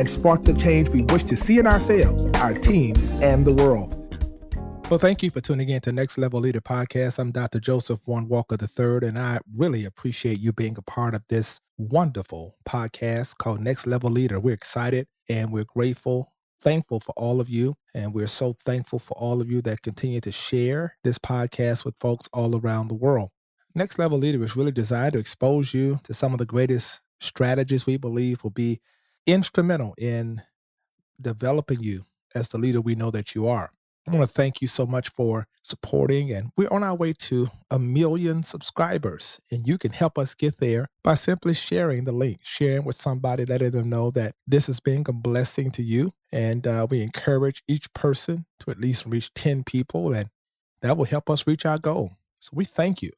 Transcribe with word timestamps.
and 0.00 0.08
spark 0.08 0.44
the 0.44 0.54
change 0.54 0.88
we 0.88 1.02
wish 1.02 1.24
to 1.24 1.36
see 1.36 1.58
in 1.58 1.66
ourselves, 1.66 2.24
our 2.40 2.54
teams, 2.54 3.10
and 3.20 3.46
the 3.46 3.52
world. 3.52 3.94
Well, 4.88 4.98
thank 4.98 5.22
you 5.22 5.30
for 5.30 5.42
tuning 5.42 5.68
in 5.68 5.82
to 5.82 5.92
Next 5.92 6.16
Level 6.16 6.40
Leader 6.40 6.62
Podcast. 6.62 7.18
I'm 7.18 7.32
Dr. 7.32 7.60
Joseph 7.60 8.00
Warren 8.06 8.26
Walker 8.26 8.56
III, 8.60 9.06
and 9.06 9.18
I 9.18 9.38
really 9.54 9.84
appreciate 9.84 10.40
you 10.40 10.54
being 10.54 10.74
a 10.78 10.82
part 10.82 11.14
of 11.14 11.22
this 11.28 11.60
wonderful 11.76 12.56
podcast 12.66 13.36
called 13.36 13.60
Next 13.60 13.86
Level 13.86 14.10
Leader. 14.10 14.40
We're 14.40 14.54
excited 14.54 15.06
and 15.28 15.52
we're 15.52 15.66
grateful 15.68 16.32
thankful 16.62 17.00
for 17.00 17.12
all 17.16 17.40
of 17.40 17.48
you. 17.48 17.74
And 17.94 18.14
we're 18.14 18.26
so 18.26 18.54
thankful 18.64 18.98
for 18.98 19.16
all 19.16 19.40
of 19.40 19.50
you 19.50 19.62
that 19.62 19.82
continue 19.82 20.20
to 20.20 20.32
share 20.32 20.96
this 21.04 21.18
podcast 21.18 21.84
with 21.84 21.96
folks 21.96 22.28
all 22.32 22.58
around 22.58 22.88
the 22.88 22.94
world. 22.94 23.30
Next 23.74 23.98
Level 23.98 24.18
Leader 24.18 24.44
is 24.44 24.56
really 24.56 24.72
designed 24.72 25.14
to 25.14 25.18
expose 25.18 25.72
you 25.72 25.98
to 26.04 26.12
some 26.12 26.32
of 26.32 26.38
the 26.38 26.46
greatest 26.46 27.00
strategies 27.20 27.86
we 27.86 27.96
believe 27.96 28.42
will 28.42 28.50
be 28.50 28.80
instrumental 29.26 29.94
in 29.98 30.42
developing 31.20 31.82
you 31.82 32.02
as 32.34 32.48
the 32.48 32.58
leader 32.58 32.80
we 32.80 32.94
know 32.94 33.10
that 33.10 33.34
you 33.34 33.46
are. 33.48 33.70
I 34.08 34.12
want 34.12 34.28
to 34.28 34.34
thank 34.34 34.60
you 34.62 34.66
so 34.66 34.86
much 34.86 35.10
for 35.10 35.46
supporting, 35.62 36.32
and 36.32 36.50
we're 36.56 36.72
on 36.72 36.82
our 36.82 36.96
way 36.96 37.12
to 37.12 37.48
a 37.70 37.78
million 37.78 38.42
subscribers. 38.42 39.40
And 39.52 39.68
you 39.68 39.78
can 39.78 39.92
help 39.92 40.18
us 40.18 40.34
get 40.34 40.58
there 40.58 40.86
by 41.04 41.14
simply 41.14 41.54
sharing 41.54 42.04
the 42.04 42.12
link, 42.12 42.40
sharing 42.42 42.84
with 42.84 42.96
somebody, 42.96 43.44
letting 43.44 43.70
them 43.72 43.90
know 43.90 44.10
that 44.12 44.34
this 44.46 44.68
is 44.68 44.80
being 44.80 45.04
a 45.08 45.12
blessing 45.12 45.70
to 45.72 45.82
you. 45.82 46.12
And 46.32 46.66
uh, 46.66 46.86
we 46.90 47.02
encourage 47.02 47.62
each 47.68 47.92
person 47.92 48.46
to 48.60 48.70
at 48.70 48.80
least 48.80 49.06
reach 49.06 49.32
10 49.34 49.64
people, 49.64 50.12
and 50.12 50.28
that 50.82 50.96
will 50.96 51.04
help 51.04 51.28
us 51.28 51.46
reach 51.46 51.66
our 51.66 51.78
goal. 51.78 52.12
So 52.40 52.50
we 52.54 52.64
thank 52.64 53.02
you. 53.02 53.10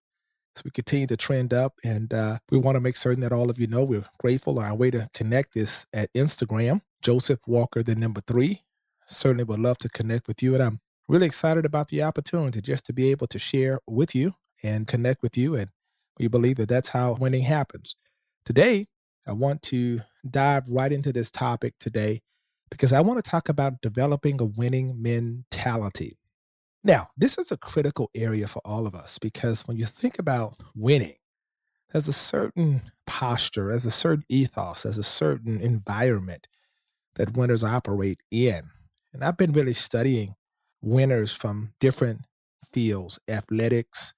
So 0.55 0.63
we 0.67 0.71
continue 0.71 1.07
to 1.07 1.17
trend 1.17 1.55
up, 1.55 1.75
and 1.83 2.13
uh, 2.13 2.39
we 2.51 2.59
want 2.59 2.77
to 2.77 2.81
make 2.81 2.97
certain 2.97 3.23
that 3.23 3.33
all 3.33 3.51
of 3.51 3.59
you 3.59 3.67
know 3.67 3.85
we're 3.85 4.05
grateful. 4.19 4.59
Our 4.59 4.77
way 4.77 4.91
to 4.91 5.09
connect 5.15 5.57
is 5.57 5.87
at 5.95 6.13
Instagram, 6.13 6.83
Joseph 7.03 7.41
Walker, 7.47 7.83
the 7.83 7.95
number 7.95 8.21
three 8.21 8.63
certainly 9.07 9.45
would 9.45 9.59
love 9.59 9.79
to 9.79 9.89
connect 9.89 10.27
with 10.27 10.43
you. 10.43 10.55
And 10.55 10.63
I'm 10.63 10.79
really 11.09 11.27
excited 11.27 11.65
about 11.67 11.89
the 11.89 12.03
opportunity 12.03 12.61
just 12.61 12.87
to 12.87 12.93
be 12.93 13.11
able 13.11 13.27
to 13.29 13.39
share 13.39 13.81
with 13.87 14.15
you 14.15 14.35
and 14.63 14.87
connect 14.87 15.23
with 15.23 15.37
you. 15.37 15.55
And 15.55 15.71
we 16.19 16.29
believe 16.29 16.57
that 16.57 16.69
that's 16.69 16.91
how 16.91 17.17
winning 17.19 17.43
happens. 17.43 17.97
Today, 18.45 18.87
I 19.27 19.33
want 19.33 19.63
to 19.63 20.01
dive 20.29 20.69
right 20.69 20.93
into 20.93 21.13
this 21.13 21.31
topic 21.31 21.75
today 21.79 22.21
because 22.71 22.93
I 22.93 23.01
want 23.01 23.23
to 23.23 23.31
talk 23.31 23.49
about 23.49 23.81
developing 23.83 24.41
a 24.41 24.45
winning 24.45 25.01
mentality. 25.01 26.17
Now, 26.85 27.09
this 27.17 27.39
is 27.39 27.53
a 27.53 27.57
critical 27.57 28.11
area 28.15 28.49
for 28.49 28.61
all 28.65 28.87
of 28.87 28.95
us 28.95 29.19
because 29.19 29.63
when 29.63 29.77
you 29.77 29.87
think 29.87 30.19
about 30.19 30.55
winning, 30.75 31.15
there's 31.93 32.09
a 32.09 32.13
certain 32.13 32.83
posture, 33.07 33.69
there's 33.69 33.87
a 33.87 33.91
certain 33.91 34.25
ethos, 34.29 34.83
there's 34.83 34.99
a 34.99 35.05
certain 35.05 35.61
environment 35.61 36.49
that 37.17 37.37
winners 37.37 37.65
operate 37.65 38.21
in. 38.31 38.63
And 39.13 39.25
I've 39.25 39.37
been 39.37 39.53
really 39.53 39.75
studying 39.75 40.35
winners 40.81 41.33
from 41.35 41.75
different 41.81 42.23
fields 42.73 43.21
athletics, 43.29 44.15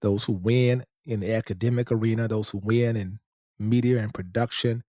those 0.00 0.24
who 0.24 0.32
win 0.32 0.82
in 1.06 1.20
the 1.20 1.34
academic 1.34 1.92
arena, 1.92 2.28
those 2.28 2.50
who 2.50 2.60
win 2.64 2.96
in 2.96 3.18
media 3.58 4.00
and 4.00 4.12
production. 4.14 4.82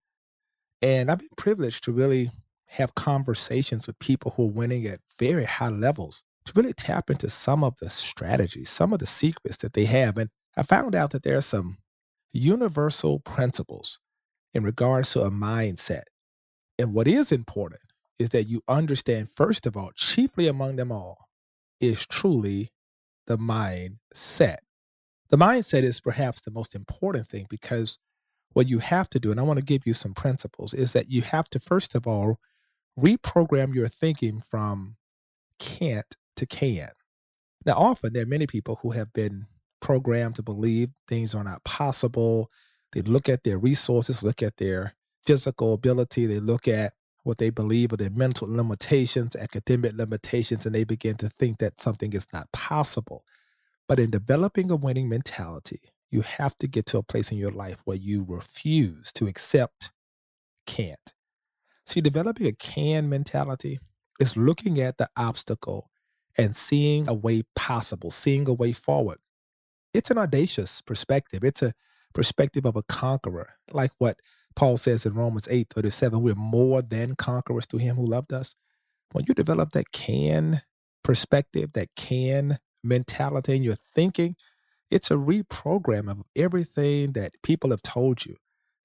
And 0.81 1.11
I've 1.11 1.19
been 1.19 1.29
privileged 1.37 1.83
to 1.85 1.91
really 1.91 2.31
have 2.67 2.95
conversations 2.95 3.87
with 3.87 3.99
people 3.99 4.33
who 4.35 4.49
are 4.49 4.53
winning 4.53 4.85
at 4.87 4.99
very 5.19 5.45
high 5.45 5.69
levels 5.69 6.23
to 6.49 6.59
really 6.59 6.73
tap 6.73 7.09
into 7.09 7.29
some 7.29 7.63
of 7.63 7.75
the 7.77 7.89
strategies, 7.89 8.69
some 8.69 8.93
of 8.93 8.99
the 8.99 9.07
secrets 9.07 9.57
that 9.57 9.73
they 9.73 9.85
have. 9.85 10.17
And 10.17 10.29
I 10.57 10.63
found 10.63 10.95
out 10.95 11.11
that 11.11 11.23
there 11.23 11.37
are 11.37 11.41
some 11.41 11.77
universal 12.31 13.19
principles 13.19 13.99
in 14.53 14.63
regards 14.63 15.13
to 15.13 15.21
a 15.21 15.31
mindset. 15.31 16.03
And 16.77 16.93
what 16.93 17.07
is 17.07 17.31
important 17.31 17.81
is 18.17 18.29
that 18.29 18.49
you 18.49 18.61
understand, 18.67 19.29
first 19.35 19.65
of 19.65 19.77
all, 19.77 19.91
chiefly 19.95 20.47
among 20.47 20.75
them 20.75 20.91
all, 20.91 21.29
is 21.79 22.05
truly 22.05 22.71
the 23.27 23.37
mindset. 23.37 24.57
The 25.29 25.37
mindset 25.37 25.83
is 25.83 26.01
perhaps 26.01 26.41
the 26.41 26.51
most 26.51 26.75
important 26.75 27.27
thing 27.29 27.45
because 27.49 27.99
what 28.53 28.67
you 28.67 28.79
have 28.79 29.09
to 29.11 29.19
do, 29.19 29.31
and 29.31 29.39
I 29.39 29.43
want 29.43 29.59
to 29.59 29.65
give 29.65 29.83
you 29.85 29.93
some 29.93 30.13
principles, 30.13 30.73
is 30.73 30.93
that 30.93 31.09
you 31.09 31.21
have 31.21 31.49
to, 31.51 31.59
first 31.59 31.95
of 31.95 32.07
all, 32.07 32.39
reprogram 32.97 33.73
your 33.73 33.87
thinking 33.87 34.41
from 34.41 34.97
can't 35.59 36.15
to 36.39 36.45
can. 36.45 36.89
Now, 37.65 37.73
often 37.73 38.13
there 38.13 38.23
are 38.23 38.27
many 38.27 38.47
people 38.47 38.79
who 38.81 38.91
have 38.91 39.13
been 39.13 39.45
programmed 39.81 40.35
to 40.35 40.43
believe 40.43 40.89
things 41.07 41.35
are 41.35 41.43
not 41.43 41.63
possible. 41.63 42.49
They 42.91 43.01
look 43.01 43.29
at 43.29 43.43
their 43.43 43.59
resources, 43.59 44.23
look 44.23 44.41
at 44.41 44.57
their 44.57 44.95
physical 45.23 45.73
ability, 45.73 46.25
they 46.25 46.39
look 46.39 46.67
at 46.67 46.93
what 47.23 47.37
they 47.37 47.49
believe 47.49 47.93
are 47.93 47.97
their 47.97 48.09
mental 48.09 48.47
limitations, 48.49 49.35
academic 49.35 49.93
limitations, 49.93 50.65
and 50.65 50.73
they 50.73 50.83
begin 50.83 51.15
to 51.17 51.29
think 51.37 51.59
that 51.59 51.79
something 51.79 52.13
is 52.13 52.27
not 52.33 52.51
possible. 52.53 53.23
But 53.87 53.99
in 53.99 54.09
developing 54.09 54.71
a 54.71 54.75
winning 54.75 55.09
mentality, 55.09 55.81
you 56.09 56.21
have 56.21 56.57
to 56.59 56.67
get 56.67 56.85
to 56.87 56.97
a 56.97 57.03
place 57.03 57.31
in 57.31 57.37
your 57.37 57.51
life 57.51 57.81
where 57.85 57.97
you 57.97 58.25
refuse 58.27 59.11
to 59.13 59.27
accept 59.27 59.91
can't. 60.65 61.13
See, 61.85 62.01
developing 62.01 62.47
a 62.47 62.51
can 62.51 63.09
mentality 63.09 63.79
is 64.19 64.37
looking 64.37 64.79
at 64.79 64.97
the 64.97 65.09
obstacle 65.17 65.89
and 66.37 66.55
seeing 66.55 67.07
a 67.07 67.13
way 67.13 67.43
possible, 67.55 68.11
seeing 68.11 68.47
a 68.47 68.53
way 68.53 68.71
forward. 68.71 69.17
It's 69.93 70.11
an 70.11 70.17
audacious 70.17 70.81
perspective. 70.81 71.43
It's 71.43 71.63
a 71.63 71.73
perspective 72.13 72.65
of 72.65 72.75
a 72.75 72.83
conqueror, 72.83 73.49
like 73.71 73.91
what 73.97 74.19
Paul 74.55 74.77
says 74.77 75.05
in 75.05 75.13
Romans 75.13 75.47
8 75.49 75.67
37, 75.69 76.21
we're 76.21 76.35
more 76.35 76.81
than 76.81 77.15
conquerors 77.15 77.65
through 77.65 77.79
him 77.79 77.95
who 77.95 78.05
loved 78.05 78.33
us. 78.33 78.55
When 79.11 79.25
you 79.27 79.33
develop 79.33 79.71
that 79.71 79.91
can 79.91 80.61
perspective, 81.03 81.73
that 81.73 81.89
can 81.95 82.57
mentality 82.83 83.55
in 83.55 83.63
your 83.63 83.77
thinking, 83.95 84.35
it's 84.91 85.11
a 85.11 85.15
reprogram 85.15 86.09
of 86.09 86.23
everything 86.35 87.13
that 87.13 87.31
people 87.43 87.69
have 87.71 87.81
told 87.81 88.25
you, 88.25 88.35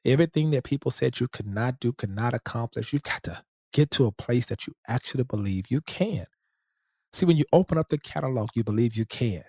everything 0.05 0.51
that 0.51 0.65
people 0.65 0.91
said 0.91 1.21
you 1.21 1.29
could 1.29 1.47
not 1.47 1.81
do, 1.81 1.93
could 1.93 2.11
not 2.15 2.35
accomplish. 2.35 2.93
You've 2.93 3.03
got 3.03 3.23
to 3.25 3.43
get 3.73 3.91
to 3.93 4.07
a 4.07 4.13
place 4.13 4.47
that 4.47 4.67
you 4.67 4.75
actually 4.87 5.25
believe 5.25 5.65
you 5.71 5.81
can. 5.81 6.25
See, 7.15 7.27
when 7.27 7.39
you 7.39 7.47
open 7.55 7.79
up 7.79 7.91
the 7.91 7.99
catalog, 7.99 8.51
you 8.57 8.65
believe 8.65 8.97
you 8.97 9.07
can 9.07 9.43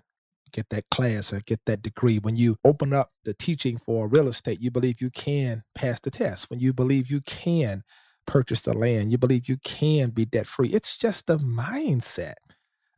get 0.53 0.70
that 0.72 0.86
class 0.92 1.34
or 1.34 1.42
get 1.42 1.62
that 1.68 1.84
degree. 1.84 2.20
When 2.20 2.38
you 2.38 2.58
open 2.66 2.94
up 2.94 3.12
the 3.26 3.36
teaching 3.36 3.78
for 3.78 4.09
real 4.09 4.30
estate, 4.30 4.62
you 4.62 4.72
believe 4.72 5.02
you 5.02 5.12
can 5.12 5.64
pass 5.76 6.02
the 6.02 6.12
test. 6.12 6.50
When 6.52 6.62
you 6.62 6.74
believe 6.74 7.12
you 7.12 7.22
can 7.22 7.84
purchase 8.28 8.64
the 8.64 8.76
land, 8.76 9.12
you 9.14 9.20
believe 9.20 9.50
you 9.50 9.58
can 9.64 10.12
be 10.12 10.26
debt 10.26 10.48
free. 10.48 10.70
It's 10.70 10.98
just 10.98 11.30
a 11.30 11.38
mindset. 11.38 12.36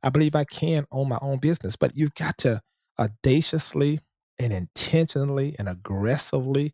I 0.03 0.11
believe 0.11 0.35
I 0.35 0.45
can 0.45 0.85
own 0.91 1.09
my 1.09 1.19
own 1.21 1.39
business, 1.39 1.77
but 1.77 1.97
you've 1.97 2.15
got 2.15 2.39
to 2.39 2.61
audaciously 2.99 4.01
and 4.39 4.53
intentionally 4.53 5.55
and 5.59 5.69
aggressively 5.69 6.73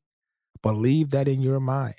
believe 0.64 1.12
that 1.12 1.28
in 1.28 1.42
your 1.42 1.62
mind. 1.62 1.96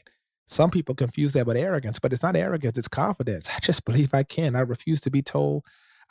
Some 0.48 0.70
people 0.70 0.94
confuse 0.96 1.34
that 1.34 1.46
with 1.46 1.56
arrogance, 1.58 2.00
but 2.00 2.12
it's 2.12 2.22
not 2.24 2.36
arrogance, 2.36 2.78
it's 2.78 2.88
confidence. 2.88 3.48
I 3.54 3.60
just 3.62 3.84
believe 3.86 4.14
I 4.14 4.24
can. 4.24 4.56
I 4.56 4.60
refuse 4.60 5.00
to 5.02 5.12
be 5.12 5.22
told 5.22 5.64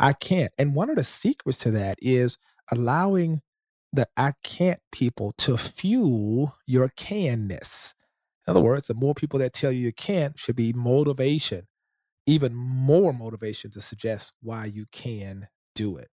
I 0.04 0.14
can't. 0.14 0.54
And 0.60 0.76
one 0.76 0.92
of 0.92 0.98
the 0.98 1.06
secrets 1.06 1.60
to 1.62 1.72
that 1.72 1.98
is 2.02 2.38
allowing 2.72 3.42
the 3.94 4.08
I 4.18 4.34
can't 4.44 4.82
people 4.92 5.34
to 5.40 5.58
fuel 5.58 6.56
your 6.68 6.90
canness. 6.90 7.94
In 8.48 8.52
other 8.52 8.64
words, 8.64 8.88
the 8.88 8.96
more 8.96 9.16
people 9.16 9.40
that 9.40 9.54
tell 9.54 9.72
you 9.72 9.82
you 9.82 9.94
can't 9.94 10.40
should 10.40 10.58
be 10.58 10.74
motivation, 10.74 11.68
even 12.28 12.56
more 12.56 13.14
motivation 13.14 13.72
to 13.72 13.82
suggest 13.82 14.34
why 14.42 14.66
you 14.66 14.88
can 14.92 15.48
do 15.76 15.98
it. 15.98 16.10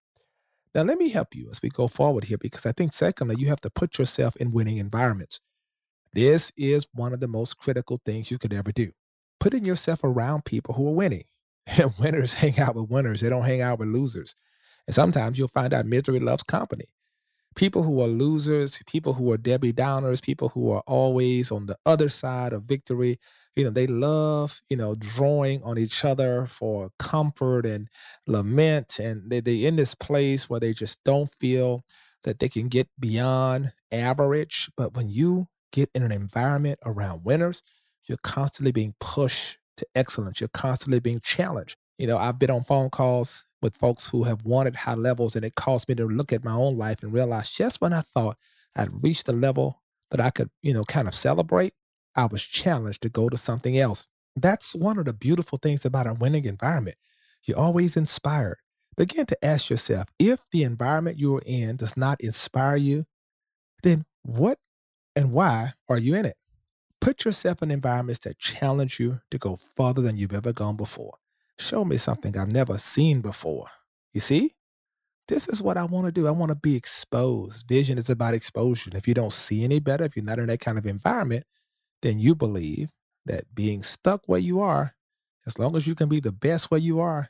Now, 0.75 0.83
let 0.83 0.99
me 0.99 1.09
help 1.09 1.35
you 1.35 1.49
as 1.51 1.61
we 1.61 1.69
go 1.69 1.87
forward 1.87 2.25
here 2.25 2.37
because 2.39 2.65
I 2.65 2.73
think, 2.73 2.93
secondly, 2.93 3.35
you 3.39 3.47
have 3.49 3.61
to 3.61 3.71
put 3.71 3.99
yourself 3.99 4.35
in 4.37 4.51
winning 4.51 4.77
environments. 4.77 5.41
This 6.13 6.51
is 6.57 6.87
one 6.93 7.13
of 7.13 7.21
the 7.21 7.29
most 7.29 7.57
critical 7.57 7.99
things 8.05 8.31
you 8.31 8.39
could 8.39 8.53
ever 8.53 8.71
do. 8.71 8.91
Putting 9.39 9.65
yourself 9.65 10.01
around 10.03 10.45
people 10.45 10.75
who 10.75 10.89
are 10.89 10.95
winning. 10.95 11.25
And 11.77 11.93
winners 11.99 12.35
hang 12.35 12.59
out 12.59 12.75
with 12.75 12.89
winners, 12.89 13.21
they 13.21 13.29
don't 13.29 13.45
hang 13.45 13.61
out 13.61 13.79
with 13.79 13.89
losers. 13.89 14.35
And 14.87 14.95
sometimes 14.95 15.37
you'll 15.39 15.47
find 15.49 15.73
out 15.73 15.85
misery 15.85 16.19
loves 16.19 16.43
company. 16.43 16.85
people 17.55 17.83
who 17.83 18.01
are 18.01 18.07
losers, 18.07 18.81
people 18.87 19.13
who 19.13 19.31
are 19.31 19.37
Debbie 19.37 19.73
Downers, 19.73 20.23
people 20.23 20.49
who 20.49 20.71
are 20.71 20.83
always 20.87 21.51
on 21.51 21.65
the 21.67 21.77
other 21.85 22.09
side 22.09 22.53
of 22.53 22.63
victory, 22.63 23.19
you 23.55 23.63
know, 23.63 23.71
they 23.71 23.87
love, 23.87 24.61
you 24.69 24.77
know, 24.77 24.95
drawing 24.95 25.63
on 25.63 25.77
each 25.77 26.05
other 26.05 26.45
for 26.47 26.91
comfort 26.99 27.65
and 27.65 27.89
lament. 28.27 28.99
And 28.99 29.29
they, 29.29 29.41
they 29.41 29.65
in 29.65 29.75
this 29.75 29.95
place 29.95 30.49
where 30.49 30.59
they 30.59 30.73
just 30.73 31.03
don't 31.03 31.29
feel 31.29 31.83
that 32.23 32.39
they 32.39 32.49
can 32.49 32.69
get 32.69 32.87
beyond 32.99 33.73
average. 33.91 34.69
But 34.77 34.95
when 34.95 35.09
you 35.09 35.47
get 35.73 35.89
in 35.95 36.03
an 36.03 36.11
environment 36.11 36.79
around 36.85 37.25
winners, 37.25 37.63
you're 38.07 38.19
constantly 38.23 38.71
being 38.71 38.95
pushed 38.99 39.57
to 39.79 39.87
excellence. 39.95 40.39
You're 40.39 40.49
constantly 40.49 40.99
being 40.99 41.19
challenged. 41.21 41.75
You 41.97 42.07
know, 42.07 42.17
I've 42.17 42.39
been 42.39 42.51
on 42.51 42.63
phone 42.63 42.89
calls 42.89 43.43
with 43.61 43.75
folks 43.75 44.07
who 44.07 44.23
have 44.23 44.45
wanted 44.45 44.75
high 44.75 44.95
levels, 44.95 45.35
and 45.35 45.43
it 45.43 45.55
caused 45.55 45.89
me 45.89 45.95
to 45.95 46.05
look 46.05 46.31
at 46.31 46.43
my 46.43 46.53
own 46.53 46.77
life 46.77 47.03
and 47.03 47.11
realize 47.11 47.49
just 47.49 47.81
when 47.81 47.93
I 47.93 48.01
thought 48.01 48.37
I'd 48.75 49.03
reached 49.03 49.25
the 49.25 49.33
level 49.33 49.81
that 50.11 50.21
I 50.21 50.29
could, 50.29 50.49
you 50.61 50.73
know, 50.73 50.83
kind 50.85 51.07
of 51.07 51.13
celebrate, 51.13 51.73
I 52.15 52.25
was 52.25 52.43
challenged 52.43 53.01
to 53.03 53.09
go 53.09 53.29
to 53.29 53.37
something 53.37 53.77
else. 53.77 54.07
That's 54.35 54.75
one 54.75 54.97
of 54.97 55.05
the 55.05 55.13
beautiful 55.13 55.57
things 55.57 55.85
about 55.85 56.07
a 56.07 56.13
winning 56.13 56.45
environment. 56.45 56.95
You're 57.45 57.59
always 57.59 57.97
inspired. 57.97 58.57
Begin 58.97 59.25
to 59.27 59.45
ask 59.45 59.69
yourself 59.69 60.05
if 60.19 60.39
the 60.51 60.63
environment 60.63 61.19
you're 61.19 61.41
in 61.45 61.77
does 61.77 61.95
not 61.95 62.19
inspire 62.21 62.75
you, 62.75 63.03
then 63.83 64.05
what 64.23 64.57
and 65.15 65.31
why 65.31 65.71
are 65.87 65.97
you 65.97 66.15
in 66.15 66.25
it? 66.25 66.35
Put 67.01 67.25
yourself 67.25 67.61
in 67.61 67.71
environments 67.71 68.19
that 68.25 68.39
challenge 68.39 68.99
you 68.99 69.21
to 69.31 69.37
go 69.37 69.55
farther 69.55 70.01
than 70.01 70.17
you've 70.17 70.33
ever 70.33 70.51
gone 70.51 70.75
before. 70.75 71.15
Show 71.57 71.85
me 71.85 71.97
something 71.97 72.37
I've 72.37 72.51
never 72.51 72.77
seen 72.77 73.21
before. 73.21 73.67
You 74.13 74.21
see? 74.21 74.53
This 75.27 75.47
is 75.47 75.61
what 75.61 75.77
I 75.77 75.85
want 75.85 76.07
to 76.07 76.11
do. 76.11 76.27
I 76.27 76.31
want 76.31 76.49
to 76.49 76.55
be 76.55 76.75
exposed. 76.75 77.67
Vision 77.67 77.97
is 77.97 78.09
about 78.09 78.33
exposure. 78.33 78.89
if 78.93 79.07
you 79.07 79.13
don't 79.13 79.31
see 79.31 79.63
any 79.63 79.79
better, 79.79 80.03
if 80.05 80.15
you're 80.15 80.25
not 80.25 80.39
in 80.39 80.47
that 80.47 80.59
kind 80.59 80.77
of 80.77 80.87
environment, 80.87 81.45
then 82.01 82.17
you 82.17 82.33
believe 82.33 82.89
that 83.25 83.43
being 83.53 83.83
stuck 83.83 84.23
where 84.25 84.39
you 84.39 84.59
are, 84.59 84.95
as 85.45 85.59
long 85.59 85.75
as 85.75 85.85
you 85.85 85.93
can 85.93 86.09
be 86.09 86.19
the 86.19 86.31
best 86.31 86.71
where 86.71 86.79
you 86.79 86.99
are, 86.99 87.29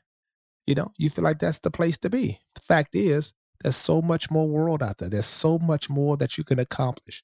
you 0.65 0.75
know, 0.75 0.91
you 0.97 1.09
feel 1.09 1.23
like 1.23 1.39
that's 1.39 1.59
the 1.59 1.71
place 1.71 1.97
to 1.97 2.09
be. 2.09 2.39
The 2.55 2.61
fact 2.61 2.95
is, 2.95 3.33
there's 3.61 3.75
so 3.75 4.01
much 4.01 4.31
more 4.31 4.47
world 4.47 4.81
out 4.81 4.99
there. 4.99 5.09
There's 5.09 5.25
so 5.25 5.59
much 5.59 5.89
more 5.89 6.15
that 6.17 6.37
you 6.37 6.43
can 6.43 6.59
accomplish. 6.59 7.23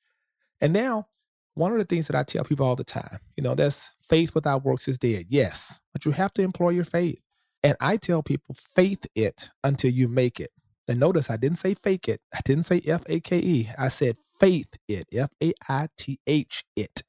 And 0.59 0.73
now, 0.73 1.07
one 1.55 1.71
of 1.71 1.77
the 1.77 1.85
things 1.85 2.07
that 2.07 2.15
I 2.15 2.23
tell 2.23 2.43
people 2.43 2.65
all 2.65 2.75
the 2.75 2.83
time, 2.83 3.19
you 3.35 3.43
know, 3.43 3.55
that's 3.55 3.91
faith 4.09 4.35
without 4.35 4.63
works 4.63 4.87
is 4.87 4.99
dead. 4.99 5.25
Yes, 5.29 5.79
but 5.93 6.05
you 6.05 6.11
have 6.11 6.33
to 6.35 6.43
employ 6.43 6.69
your 6.71 6.85
faith. 6.85 7.21
And 7.63 7.75
I 7.81 7.97
tell 7.97 8.21
people, 8.21 8.55
faith 8.55 9.05
it 9.15 9.49
until 9.63 9.91
you 9.91 10.07
make 10.07 10.39
it. 10.39 10.51
And 10.87 10.99
notice 10.99 11.31
I 11.31 11.37
didn't 11.37 11.57
say 11.57 11.73
fake 11.73 12.07
it. 12.07 12.21
I 12.33 12.39
didn't 12.45 12.63
say 12.63 12.81
F 12.85 13.03
A 13.07 13.19
K 13.19 13.39
E. 13.39 13.69
I 13.77 13.87
said 13.87 14.17
faith 14.39 14.67
it, 14.87 15.07
F 15.13 15.31
A 15.43 15.53
I 15.67 15.87
T 15.97 16.19
H 16.27 16.63
it. 16.75 17.01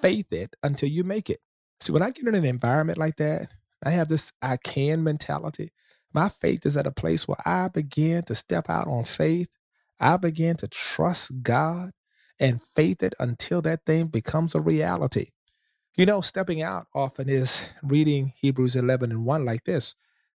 Faith 0.00 0.32
it 0.32 0.54
until 0.62 0.88
you 0.88 1.02
make 1.02 1.30
it. 1.30 1.40
See, 1.80 1.92
when 1.92 2.02
I 2.02 2.10
get 2.10 2.26
in 2.28 2.34
an 2.34 2.44
environment 2.44 2.98
like 2.98 3.16
that, 3.16 3.48
I 3.84 3.90
have 3.90 4.08
this 4.08 4.32
I 4.42 4.58
can 4.58 5.02
mentality. 5.02 5.72
My 6.12 6.28
faith 6.28 6.64
is 6.66 6.76
at 6.76 6.86
a 6.86 6.92
place 6.92 7.26
where 7.26 7.38
I 7.44 7.68
begin 7.68 8.22
to 8.24 8.34
step 8.34 8.70
out 8.70 8.86
on 8.86 9.04
faith. 9.04 9.48
I 9.98 10.16
begin 10.18 10.56
to 10.58 10.68
trust 10.68 11.42
God 11.42 11.90
and 12.40 12.62
faith 12.62 13.02
it 13.02 13.14
until 13.20 13.62
that 13.62 13.84
thing 13.86 14.06
becomes 14.08 14.54
a 14.54 14.60
reality. 14.60 15.26
You 15.96 16.06
know, 16.06 16.20
stepping 16.20 16.62
out 16.62 16.88
often 16.94 17.28
is 17.28 17.70
reading 17.82 18.32
Hebrews 18.36 18.76
11 18.76 19.12
and 19.12 19.24
1 19.24 19.44
like 19.44 19.64
this. 19.64 19.94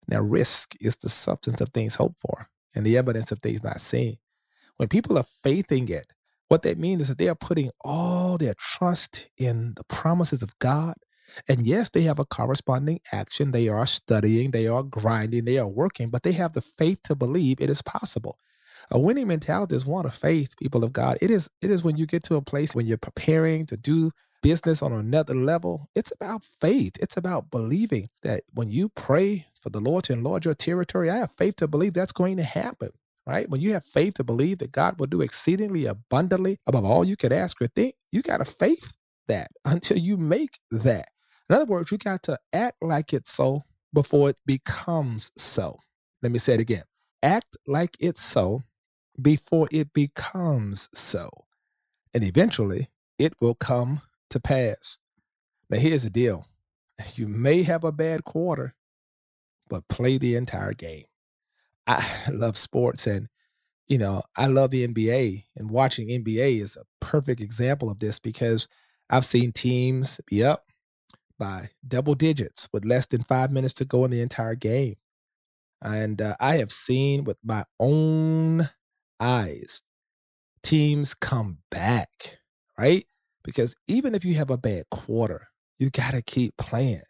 Now, 0.08 0.20
risk 0.20 0.74
is 0.80 0.96
the 0.98 1.08
substance 1.08 1.60
of 1.60 1.70
things 1.70 1.96
hoped 1.96 2.20
for 2.20 2.48
and 2.74 2.86
the 2.86 2.96
evidence 2.96 3.32
of 3.32 3.40
things 3.40 3.64
not 3.64 3.80
seen. 3.80 4.18
When 4.76 4.88
people 4.88 5.18
are 5.18 5.26
faithing 5.42 5.88
it, 5.88 6.12
what 6.48 6.62
that 6.62 6.78
means 6.78 7.02
is 7.02 7.08
that 7.08 7.18
they 7.18 7.28
are 7.28 7.34
putting 7.34 7.70
all 7.80 8.38
their 8.38 8.54
trust 8.54 9.28
in 9.36 9.74
the 9.76 9.84
promises 9.84 10.42
of 10.42 10.58
God. 10.60 10.94
And 11.48 11.66
yes, 11.66 11.90
they 11.90 12.02
have 12.02 12.18
a 12.18 12.24
corresponding 12.24 13.00
action. 13.12 13.52
They 13.52 13.68
are 13.68 13.86
studying, 13.86 14.52
they 14.52 14.66
are 14.68 14.82
grinding, 14.82 15.44
they 15.44 15.58
are 15.58 15.68
working, 15.68 16.10
but 16.10 16.22
they 16.22 16.32
have 16.32 16.54
the 16.54 16.62
faith 16.62 17.02
to 17.04 17.16
believe 17.16 17.60
it 17.60 17.70
is 17.70 17.82
possible. 17.82 18.38
A 18.90 18.98
winning 18.98 19.28
mentality 19.28 19.76
is 19.76 19.86
one 19.86 20.06
of 20.06 20.14
faith, 20.14 20.54
people 20.60 20.84
of 20.84 20.92
God. 20.92 21.18
It 21.20 21.30
is 21.30 21.50
it 21.62 21.70
is 21.70 21.84
when 21.84 21.96
you 21.96 22.06
get 22.06 22.22
to 22.24 22.36
a 22.36 22.42
place 22.42 22.74
when 22.74 22.86
you're 22.86 22.98
preparing 22.98 23.66
to 23.66 23.76
do 23.76 24.12
business 24.42 24.82
on 24.82 24.92
another 24.92 25.34
level. 25.34 25.88
It's 25.94 26.12
about 26.12 26.44
faith. 26.44 26.94
It's 27.00 27.16
about 27.16 27.50
believing 27.50 28.08
that 28.22 28.42
when 28.54 28.70
you 28.70 28.88
pray 28.90 29.46
for 29.60 29.70
the 29.70 29.80
Lord 29.80 30.04
to 30.04 30.12
enlarge 30.12 30.44
your 30.44 30.54
territory, 30.54 31.10
I 31.10 31.18
have 31.18 31.32
faith 31.32 31.56
to 31.56 31.68
believe 31.68 31.94
that's 31.94 32.12
going 32.12 32.36
to 32.38 32.44
happen. 32.44 32.90
Right? 33.26 33.48
When 33.50 33.60
you 33.60 33.74
have 33.74 33.84
faith 33.84 34.14
to 34.14 34.24
believe 34.24 34.58
that 34.58 34.72
God 34.72 34.98
will 34.98 35.06
do 35.06 35.20
exceedingly 35.20 35.84
abundantly 35.84 36.56
above 36.66 36.86
all 36.86 37.04
you 37.04 37.16
could 37.16 37.32
ask 37.32 37.60
or 37.60 37.66
think, 37.66 37.94
you 38.10 38.22
got 38.22 38.38
to 38.38 38.46
faith 38.46 38.96
that 39.28 39.50
until 39.64 39.98
you 39.98 40.16
make 40.16 40.58
that. 40.70 41.08
In 41.50 41.56
other 41.56 41.66
words, 41.66 41.92
you 41.92 41.98
got 41.98 42.22
to 42.24 42.38
act 42.54 42.76
like 42.82 43.12
it's 43.12 43.32
so 43.32 43.64
before 43.92 44.30
it 44.30 44.36
becomes 44.46 45.30
so. 45.36 45.78
Let 46.22 46.32
me 46.32 46.38
say 46.38 46.54
it 46.54 46.60
again. 46.60 46.84
Act 47.22 47.56
like 47.66 47.96
it's 48.00 48.22
so 48.22 48.62
before 49.20 49.68
it 49.72 49.92
becomes 49.92 50.88
so. 50.94 51.30
And 52.14 52.24
eventually, 52.24 52.88
it 53.18 53.34
will 53.40 53.54
come 53.54 54.02
to 54.30 54.40
pass. 54.40 54.98
Now, 55.70 55.78
here's 55.78 56.02
the 56.04 56.10
deal 56.10 56.46
you 57.14 57.28
may 57.28 57.62
have 57.62 57.84
a 57.84 57.92
bad 57.92 58.24
quarter, 58.24 58.74
but 59.68 59.88
play 59.88 60.18
the 60.18 60.36
entire 60.36 60.72
game. 60.72 61.04
I 61.86 62.04
love 62.32 62.56
sports 62.56 63.06
and 63.06 63.28
you 63.88 63.98
know, 63.98 64.22
I 64.36 64.48
love 64.48 64.70
the 64.70 64.84
NBA 64.84 65.46
and 65.56 65.70
watching 65.70 66.10
NBA 66.10 66.60
is 66.60 66.76
a 66.76 66.84
perfect 67.00 67.40
example 67.40 67.90
of 67.90 68.00
this 68.00 68.18
because 68.18 68.68
I've 69.10 69.24
seen 69.24 69.52
teams 69.52 70.20
be 70.26 70.44
up 70.44 70.64
by 71.38 71.68
double 71.86 72.14
digits 72.14 72.68
with 72.72 72.84
less 72.84 73.06
than 73.06 73.22
five 73.22 73.52
minutes 73.52 73.74
to 73.74 73.84
go 73.84 74.04
in 74.04 74.10
the 74.10 74.22
entire 74.22 74.54
game. 74.56 74.96
And 75.82 76.20
uh, 76.22 76.36
I 76.40 76.56
have 76.56 76.72
seen 76.72 77.24
with 77.24 77.38
my 77.44 77.64
own 77.80 78.68
eyes 79.20 79.82
teams 80.62 81.14
come 81.14 81.58
back, 81.70 82.38
right? 82.78 83.04
Because 83.44 83.74
even 83.88 84.14
if 84.14 84.24
you 84.24 84.34
have 84.34 84.50
a 84.50 84.58
bad 84.58 84.84
quarter, 84.90 85.48
you 85.78 85.90
got 85.90 86.12
to 86.14 86.22
keep 86.22 86.56
playing. 86.58 87.02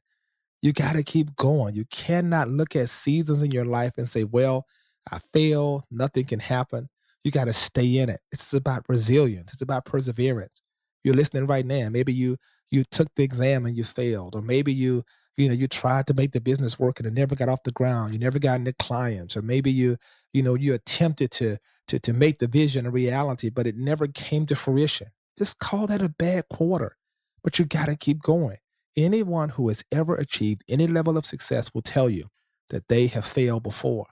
You 0.62 0.72
got 0.72 0.96
to 0.96 1.02
keep 1.02 1.36
going. 1.36 1.74
You 1.74 1.84
cannot 1.90 2.48
look 2.48 2.74
at 2.76 2.88
seasons 2.88 3.42
in 3.42 3.50
your 3.52 3.64
life 3.64 3.92
and 3.96 4.08
say, 4.08 4.24
well, 4.24 4.66
I 5.10 5.18
failed, 5.18 5.84
nothing 5.90 6.24
can 6.24 6.40
happen. 6.40 6.88
You 7.24 7.30
got 7.30 7.44
to 7.46 7.52
stay 7.52 7.98
in 7.98 8.08
it. 8.10 8.20
It's 8.32 8.52
about 8.52 8.84
resilience, 8.88 9.52
it's 9.52 9.62
about 9.62 9.84
perseverance. 9.84 10.62
You're 11.04 11.14
listening 11.14 11.46
right 11.46 11.64
now. 11.64 11.88
Maybe 11.90 12.12
you 12.12 12.36
you 12.70 12.84
took 12.90 13.08
the 13.16 13.24
exam 13.24 13.66
and 13.66 13.76
you 13.76 13.84
failed, 13.84 14.34
or 14.34 14.42
maybe 14.42 14.72
you 14.72 15.02
you 15.36 15.48
know 15.48 15.54
you 15.54 15.68
tried 15.68 16.06
to 16.08 16.14
make 16.14 16.32
the 16.32 16.40
business 16.40 16.78
work 16.78 16.98
and 16.98 17.06
it 17.06 17.14
never 17.14 17.34
got 17.36 17.48
off 17.48 17.62
the 17.62 17.72
ground. 17.72 18.12
You 18.12 18.18
never 18.18 18.38
got 18.38 18.60
any 18.60 18.72
clients, 18.78 19.36
or 19.36 19.42
maybe 19.42 19.70
you 19.70 19.96
you 20.32 20.42
know 20.42 20.54
you 20.54 20.74
attempted 20.74 21.30
to 21.32 21.58
to 21.88 21.98
to 21.98 22.12
make 22.12 22.38
the 22.38 22.46
vision 22.46 22.86
a 22.86 22.90
reality, 22.90 23.50
but 23.50 23.66
it 23.66 23.76
never 23.76 24.06
came 24.06 24.46
to 24.46 24.56
fruition. 24.56 25.08
Just 25.36 25.58
call 25.58 25.86
that 25.88 26.02
a 26.02 26.08
bad 26.08 26.48
quarter, 26.48 26.96
but 27.42 27.58
you 27.58 27.64
got 27.64 27.86
to 27.86 27.96
keep 27.96 28.22
going. 28.22 28.56
Anyone 28.96 29.50
who 29.50 29.68
has 29.68 29.84
ever 29.92 30.16
achieved 30.16 30.64
any 30.68 30.86
level 30.86 31.16
of 31.16 31.24
success 31.24 31.72
will 31.72 31.82
tell 31.82 32.08
you 32.10 32.24
that 32.70 32.88
they 32.88 33.06
have 33.08 33.24
failed 33.24 33.62
before. 33.62 34.06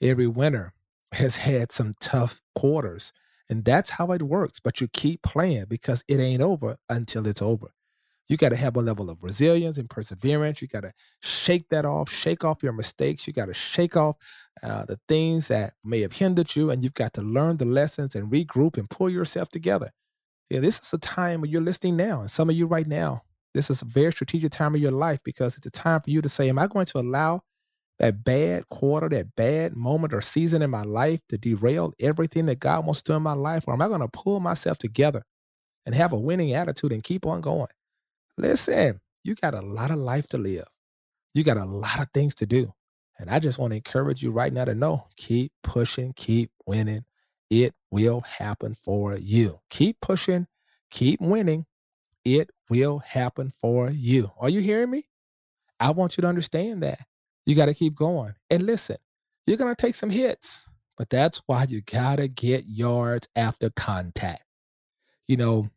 Every 0.00 0.26
winner 0.26 0.74
has 1.12 1.36
had 1.36 1.72
some 1.72 1.94
tough 2.00 2.40
quarters, 2.54 3.12
and 3.48 3.64
that's 3.64 3.90
how 3.90 4.12
it 4.12 4.22
works. 4.22 4.60
But 4.60 4.80
you 4.80 4.88
keep 4.88 5.22
playing 5.22 5.66
because 5.68 6.02
it 6.08 6.18
ain't 6.18 6.42
over 6.42 6.76
until 6.88 7.26
it's 7.26 7.42
over. 7.42 7.72
You 8.28 8.36
got 8.36 8.50
to 8.50 8.56
have 8.56 8.76
a 8.76 8.80
level 8.80 9.10
of 9.10 9.22
resilience 9.22 9.78
and 9.78 9.90
perseverance. 9.90 10.62
You 10.62 10.68
got 10.68 10.82
to 10.82 10.92
shake 11.22 11.68
that 11.70 11.84
off, 11.84 12.10
shake 12.10 12.44
off 12.44 12.62
your 12.62 12.72
mistakes. 12.72 13.26
You 13.26 13.32
got 13.32 13.46
to 13.46 13.54
shake 13.54 13.96
off 13.96 14.16
uh, 14.62 14.84
the 14.86 14.98
things 15.08 15.48
that 15.48 15.74
may 15.84 16.00
have 16.00 16.12
hindered 16.12 16.54
you, 16.54 16.70
and 16.70 16.82
you've 16.82 16.94
got 16.94 17.12
to 17.14 17.22
learn 17.22 17.56
the 17.56 17.64
lessons 17.64 18.14
and 18.14 18.30
regroup 18.32 18.78
and 18.78 18.88
pull 18.88 19.10
yourself 19.10 19.50
together. 19.50 19.90
Yeah, 20.50 20.60
this 20.60 20.80
is 20.80 20.92
a 20.92 20.98
time 20.98 21.40
when 21.40 21.50
you're 21.50 21.62
listening 21.62 21.96
now, 21.96 22.20
and 22.20 22.30
some 22.30 22.50
of 22.50 22.56
you 22.56 22.66
right 22.66 22.86
now, 22.86 23.22
this 23.54 23.70
is 23.70 23.82
a 23.82 23.86
very 23.86 24.12
strategic 24.12 24.52
time 24.52 24.74
of 24.74 24.80
your 24.80 24.92
life 24.92 25.20
because 25.24 25.56
it's 25.56 25.66
a 25.66 25.70
time 25.70 26.00
for 26.00 26.10
you 26.10 26.22
to 26.22 26.28
say, 26.28 26.48
Am 26.48 26.58
I 26.58 26.66
going 26.66 26.86
to 26.86 26.98
allow 26.98 27.42
that 27.98 28.24
bad 28.24 28.68
quarter, 28.68 29.08
that 29.08 29.34
bad 29.36 29.76
moment 29.76 30.12
or 30.12 30.20
season 30.20 30.62
in 30.62 30.70
my 30.70 30.82
life 30.82 31.20
to 31.28 31.38
derail 31.38 31.92
everything 32.00 32.46
that 32.46 32.58
God 32.58 32.84
wants 32.84 33.02
to 33.02 33.12
do 33.12 33.16
in 33.16 33.22
my 33.22 33.34
life? 33.34 33.64
Or 33.66 33.74
am 33.74 33.82
I 33.82 33.88
going 33.88 34.00
to 34.00 34.08
pull 34.08 34.40
myself 34.40 34.78
together 34.78 35.22
and 35.86 35.94
have 35.94 36.12
a 36.12 36.18
winning 36.18 36.52
attitude 36.54 36.92
and 36.92 37.02
keep 37.02 37.26
on 37.26 37.40
going? 37.40 37.68
Listen, 38.36 39.00
you 39.24 39.34
got 39.34 39.54
a 39.54 39.60
lot 39.60 39.90
of 39.90 39.98
life 39.98 40.26
to 40.28 40.38
live. 40.38 40.66
You 41.34 41.44
got 41.44 41.56
a 41.56 41.64
lot 41.64 42.00
of 42.00 42.08
things 42.12 42.34
to 42.36 42.46
do. 42.46 42.72
And 43.18 43.30
I 43.30 43.38
just 43.38 43.58
want 43.58 43.72
to 43.72 43.76
encourage 43.76 44.22
you 44.22 44.32
right 44.32 44.52
now 44.52 44.64
to 44.64 44.74
know 44.74 45.08
keep 45.16 45.52
pushing, 45.62 46.12
keep 46.14 46.50
winning, 46.66 47.04
it 47.50 47.74
will 47.90 48.20
happen 48.22 48.74
for 48.74 49.16
you. 49.16 49.60
Keep 49.70 50.00
pushing, 50.00 50.46
keep 50.90 51.20
winning. 51.20 51.66
It 52.24 52.50
will 52.70 53.00
happen 53.00 53.50
for 53.50 53.90
you. 53.90 54.30
Are 54.38 54.48
you 54.48 54.60
hearing 54.60 54.90
me? 54.90 55.04
I 55.78 55.90
want 55.90 56.16
you 56.16 56.22
to 56.22 56.28
understand 56.28 56.82
that. 56.82 57.00
You 57.44 57.54
got 57.54 57.66
to 57.66 57.74
keep 57.74 57.94
going. 57.94 58.34
And 58.48 58.64
listen, 58.64 58.96
you're 59.46 59.56
going 59.56 59.74
to 59.74 59.80
take 59.80 59.94
some 59.94 60.10
hits. 60.10 60.66
But 60.96 61.10
that's 61.10 61.42
why 61.46 61.64
you 61.68 61.80
gotta 61.80 62.28
get 62.28 62.66
yards 62.66 63.26
after 63.34 63.70
contact. 63.70 64.44
You 65.26 65.36
know, 65.36 65.70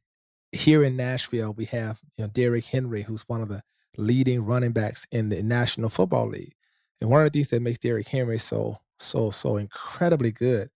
here 0.52 0.84
in 0.84 0.96
Nashville, 0.96 1.54
we 1.54 1.66
have 1.66 2.00
you 2.18 2.24
know 2.24 2.30
Derrick 2.34 2.66
Henry, 2.66 3.04
who's 3.04 3.24
one 3.28 3.42
of 3.42 3.50
the 3.50 3.62
leading 3.98 4.46
running 4.46 4.72
backs 4.72 5.08
in 5.12 5.30
the 5.30 5.42
National 5.44 5.90
Football 5.90 6.30
League. 6.30 6.54
And 7.02 7.10
one 7.10 7.22
of 7.22 7.32
the 7.32 7.40
things 7.40 7.50
that 7.50 7.62
makes 7.62 7.80
Derrick 7.80 8.08
Henry 8.08 8.38
so 8.38 8.80
so 8.98 9.30
so 9.30 9.58
incredibly 9.58 10.32
good 10.32 10.70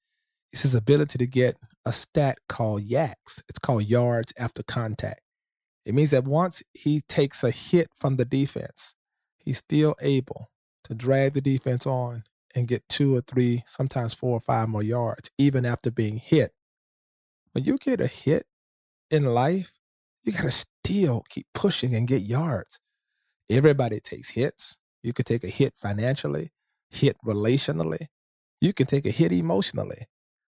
is 0.52 0.62
his 0.64 0.76
ability 0.76 1.18
to 1.18 1.28
get 1.28 1.56
a 1.86 1.92
stat 1.92 2.38
called 2.48 2.84
YACS. 2.84 3.44
It's 3.48 3.60
called 3.60 3.86
yards 3.86 4.34
after 4.38 4.64
contact. 4.64 5.22
It 5.86 5.96
means 5.96 6.12
that 6.12 6.26
once 6.26 6.62
he 6.74 7.02
takes 7.08 7.44
a 7.44 7.52
hit 7.52 7.88
from 7.96 8.18
the 8.18 8.26
defense, 8.26 8.96
he's 9.38 9.60
still 9.60 9.96
able 10.02 10.52
to 10.84 10.94
drag 10.94 11.34
the 11.34 11.42
defense 11.42 11.88
on 11.88 12.24
and 12.56 12.68
get 12.68 12.88
two 12.90 13.16
or 13.16 13.22
three, 13.22 13.64
sometimes 13.66 14.14
four 14.14 14.32
or 14.32 14.42
five 14.42 14.70
more 14.70 14.84
yards, 14.84 15.32
even 15.38 15.66
after 15.66 15.92
being 15.92 16.18
hit. 16.18 16.52
When 17.54 17.64
you 17.64 17.78
get 17.78 18.02
a 18.02 18.08
hit 18.08 18.44
in 19.12 19.26
life, 19.26 19.72
you 20.24 20.32
got 20.32 20.44
to 20.44 20.52
still 20.52 21.24
keep 21.30 21.48
pushing 21.54 21.96
and 21.96 22.08
get 22.08 22.22
yards. 22.22 22.80
Everybody 23.50 24.00
takes 24.00 24.30
hits. 24.30 24.78
You 25.02 25.14
could 25.14 25.26
take 25.26 25.44
a 25.44 25.50
hit 25.50 25.74
financially, 25.76 26.52
hit 26.90 27.18
relationally. 27.26 28.08
You 28.62 28.74
can 28.74 28.86
take 28.86 29.06
a 29.06 29.12
hit 29.12 29.32
emotionally. 29.32 30.06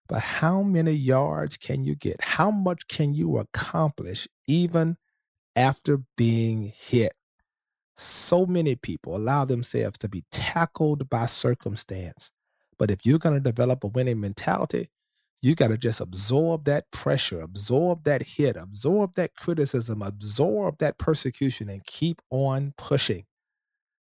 But 0.08 0.22
how 0.22 0.62
many 0.62 0.92
yards 0.92 1.58
can 1.58 1.84
you 1.86 1.96
get? 1.96 2.18
How 2.22 2.52
much 2.52 2.88
can 2.88 3.14
you 3.14 3.38
accomplish 3.38 4.28
even 4.46 4.98
after 5.56 6.00
being 6.18 6.74
hit? 6.76 7.14
So 7.96 8.46
many 8.46 8.76
people 8.76 9.16
allow 9.16 9.46
themselves 9.46 9.98
to 10.00 10.10
be 10.10 10.26
tackled 10.32 11.10
by 11.10 11.28
circumstance. 11.28 12.32
But 12.78 12.92
if 12.92 13.06
you're 13.06 13.20
going 13.20 13.36
to 13.36 13.52
develop 13.52 13.84
a 13.84 13.88
winning 13.88 14.20
mentality, 14.20 14.90
you 15.42 15.56
got 15.56 15.70
to 15.70 15.78
just 15.78 16.02
absorb 16.02 16.66
that 16.66 16.92
pressure, 16.92 17.42
absorb 17.42 18.04
that 18.04 18.24
hit, 18.24 18.56
absorb 18.58 19.16
that 19.16 19.36
criticism, 19.36 20.02
absorb 20.02 20.78
that 20.80 20.98
persecution, 21.00 21.70
and 21.70 21.86
keep 21.86 22.22
on 22.30 22.74
pushing. 22.78 23.26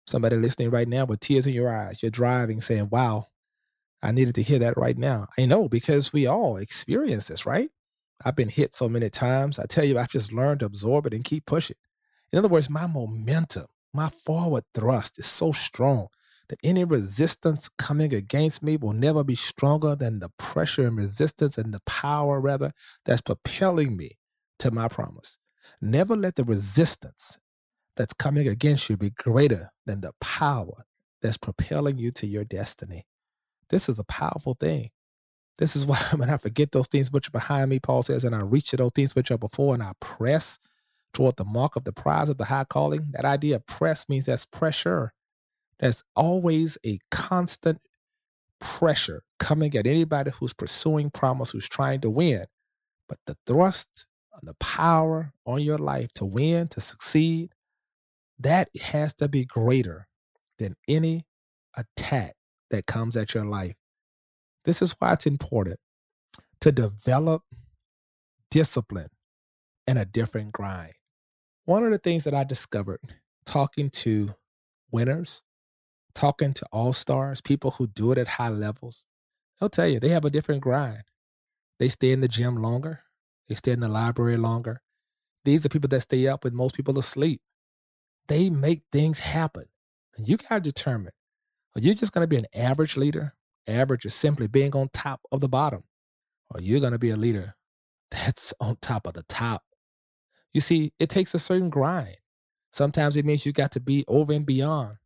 Somebody 0.07 0.37
listening 0.37 0.71
right 0.71 0.89
now 0.89 1.05
with 1.05 1.21
tears 1.21 1.47
in 1.47 1.55
your 1.55 1.75
eyes, 1.75 2.03
you're 2.03 2.11
driving 2.11 2.61
saying, 2.61 2.89
Wow, 2.91 3.27
I 4.03 4.13
needed 4.13 4.35
to 4.37 4.43
hear 4.43 4.59
that 4.61 4.77
right 4.77 4.97
now. 4.99 5.29
I 5.39 5.47
know 5.47 5.69
because 5.69 6.13
we 6.13 6.27
all 6.27 6.57
experience 6.57 7.29
this, 7.29 7.47
right? 7.47 7.71
I've 8.25 8.37
been 8.37 8.49
hit 8.49 8.75
so 8.75 8.89
many 8.89 9.11
times. 9.11 9.59
I 9.59 9.67
tell 9.67 9.85
you, 9.85 9.99
I've 9.99 10.11
just 10.11 10.33
learned 10.33 10.61
to 10.61 10.67
absorb 10.67 11.07
it 11.07 11.15
and 11.15 11.25
keep 11.25 11.47
pushing. 11.47 11.77
In 12.33 12.39
other 12.39 12.49
words, 12.49 12.71
my 12.71 12.87
momentum, 12.87 13.67
my 13.95 14.09
forward 14.09 14.65
thrust 14.75 15.19
is 15.19 15.27
so 15.27 15.53
strong 15.53 16.09
that 16.51 16.61
any 16.65 16.85
resistance 16.85 17.71
coming 17.79 18.15
against 18.15 18.63
me 18.63 18.77
will 18.77 18.93
never 18.93 19.25
be 19.25 19.37
stronger 19.37 19.97
than 19.97 20.21
the 20.21 20.31
pressure 20.39 20.87
and 20.87 20.99
resistance 20.99 21.59
and 21.59 21.75
the 21.75 21.81
power, 21.87 22.41
rather, 22.41 22.73
that's 23.07 23.23
propelling 23.23 23.97
me 23.97 24.13
to 24.59 24.73
my 24.73 24.89
promise. 24.89 25.39
Never 25.81 26.17
let 26.17 26.37
the 26.37 26.45
resistance 26.45 27.39
that's 27.97 28.13
coming 28.13 28.49
against 28.49 28.91
you 28.91 28.97
be 28.97 29.11
greater 29.11 29.71
than 29.87 30.03
the 30.03 30.13
power 30.21 30.85
that's 31.23 31.39
propelling 31.39 31.99
you 31.99 32.11
to 32.13 32.27
your 32.27 32.45
destiny. 32.45 33.07
This 33.71 33.89
is 33.89 33.99
a 34.01 34.05
powerful 34.05 34.55
thing. 34.55 34.91
This 35.59 35.77
is 35.77 35.87
why 35.89 35.99
when 36.17 36.31
I 36.31 36.39
forget 36.39 36.73
those 36.73 36.89
things 36.89 37.13
which 37.13 37.29
are 37.29 37.33
behind 37.33 37.71
me, 37.71 37.79
Paul 37.79 38.03
says, 38.03 38.25
and 38.25 38.35
I 38.35 38.41
reach 38.41 38.71
to 38.71 38.77
those 38.77 38.93
things 38.95 39.15
which 39.15 39.31
are 39.31 39.39
before, 39.39 39.75
and 39.75 39.83
I 39.83 39.93
press 40.01 40.59
toward 41.15 41.37
the 41.37 41.45
mark 41.45 41.77
of 41.77 41.85
the 41.85 41.93
prize 41.93 42.29
of 42.29 42.39
the 42.39 42.47
high 42.47 42.65
calling. 42.65 43.09
That 43.13 43.25
idea 43.25 43.57
of 43.57 43.67
press 43.67 44.09
means 44.09 44.27
that's 44.27 44.47
pressure. 44.47 45.13
There's 45.81 46.05
always 46.15 46.79
a 46.87 46.99
constant 47.11 47.81
pressure 48.61 49.23
coming 49.39 49.75
at 49.77 49.87
anybody 49.87 50.31
who's 50.39 50.53
pursuing 50.53 51.11
promise, 51.11 51.51
who's 51.51 51.69
trying 51.69 52.01
to 52.03 52.11
win. 52.11 52.45
But 53.09 53.19
the 53.27 53.37
thrust 53.47 54.07
and 54.39 54.49
the 54.49 54.55
power 54.55 55.33
on 55.47 55.63
your 55.63 55.79
life 55.79 56.13
to 56.15 56.27
win, 56.27 56.69
to 56.69 56.81
succeed, 56.81 57.53
that 58.39 58.69
has 58.81 59.15
to 59.15 59.29
be 59.29 59.45
greater 59.45 60.07
than 60.59 60.75
any 60.87 61.25
attack 61.77 62.35
that 62.71 62.87
comes 62.87 63.17
at 63.17 63.35
your 63.35 63.47
life. 63.47 63.75
This 64.65 64.83
is 64.83 64.95
why 64.99 65.15
it's 65.15 65.27
important 65.27 65.79
to 66.61 66.73
develop 66.73 67.43
discipline 68.51 69.09
and 69.87 69.99
a 69.99 70.05
different 70.05 70.53
grind. 70.53 70.93
One 71.65 71.85
of 71.85 71.91
the 71.91 71.99
things 71.99 72.25
that 72.25 72.35
I 72.35 72.45
discovered 72.45 73.01
talking 73.47 73.91
to 73.91 74.35
winners, 74.91 75.43
talking 76.15 76.53
to 76.55 76.67
all 76.73 76.93
stars, 76.93 77.41
people 77.41 77.73
who 77.73 77.87
do 77.87 78.13
it 78.13 78.19
at 78.19 78.29
high 78.29 78.49
levels, 78.49 79.07
they'll 79.59 79.69
tell 79.69 79.89
you 79.89 80.01
they 80.01 80.09
have 80.09 80.25
a 80.25 80.31
different 80.31 80.63
grind. 80.63 81.05
They 81.79 81.89
stay 81.89 82.13
in 82.13 82.21
the 82.21 82.29
gym 82.29 82.57
longer, 82.57 83.03
they 83.49 83.55
stay 83.55 83.73
in 83.73 83.81
the 83.81 83.89
library 83.89 84.37
longer. 84.37 84.83
These 85.45 85.65
are 85.65 85.71
people 85.71 85.89
that 85.89 86.03
stay 86.03 86.27
up 86.29 86.45
when 86.45 86.55
most 86.55 86.75
people 86.75 86.97
are 86.97 87.01
asleep. 87.01 87.41
They 88.29 88.51
make 88.51 88.83
things 88.93 89.21
happen. 89.21 89.65
And 90.17 90.29
you 90.29 90.37
got 90.37 90.57
to 90.57 90.61
determine 90.61 91.13
are 91.77 91.81
you 91.81 91.95
just 91.95 92.13
going 92.13 92.25
to 92.25 92.29
be 92.29 92.37
an 92.37 92.47
average 92.55 92.97
leader? 92.97 93.35
Average 93.67 94.05
is 94.05 94.15
simply 94.15 94.49
being 94.49 94.75
on 94.75 94.89
top 94.93 95.21
of 95.31 95.41
the 95.41 95.49
bottom. 95.49 95.85
Or 96.53 96.61
you're 96.61 96.81
going 96.81 96.93
to 96.93 96.99
be 96.99 97.11
a 97.11 97.17
leader 97.17 97.57
that's 98.11 98.53
on 98.61 98.77
top 98.81 99.07
of 99.07 99.15
the 99.15 99.23
top. 99.25 99.63
You 100.53 100.61
see, 100.61 100.93
it 100.99 101.09
takes 101.09 101.35
a 101.35 101.39
certain 101.39 101.71
grind. 101.71 102.17
Sometimes 102.73 103.17
it 103.17 103.25
means 103.25 103.47
you 103.47 103.53
got 103.53 103.73
to 103.73 103.81
be 103.81 104.05
over 104.09 104.33
and 104.33 104.47
beyond 104.47 104.97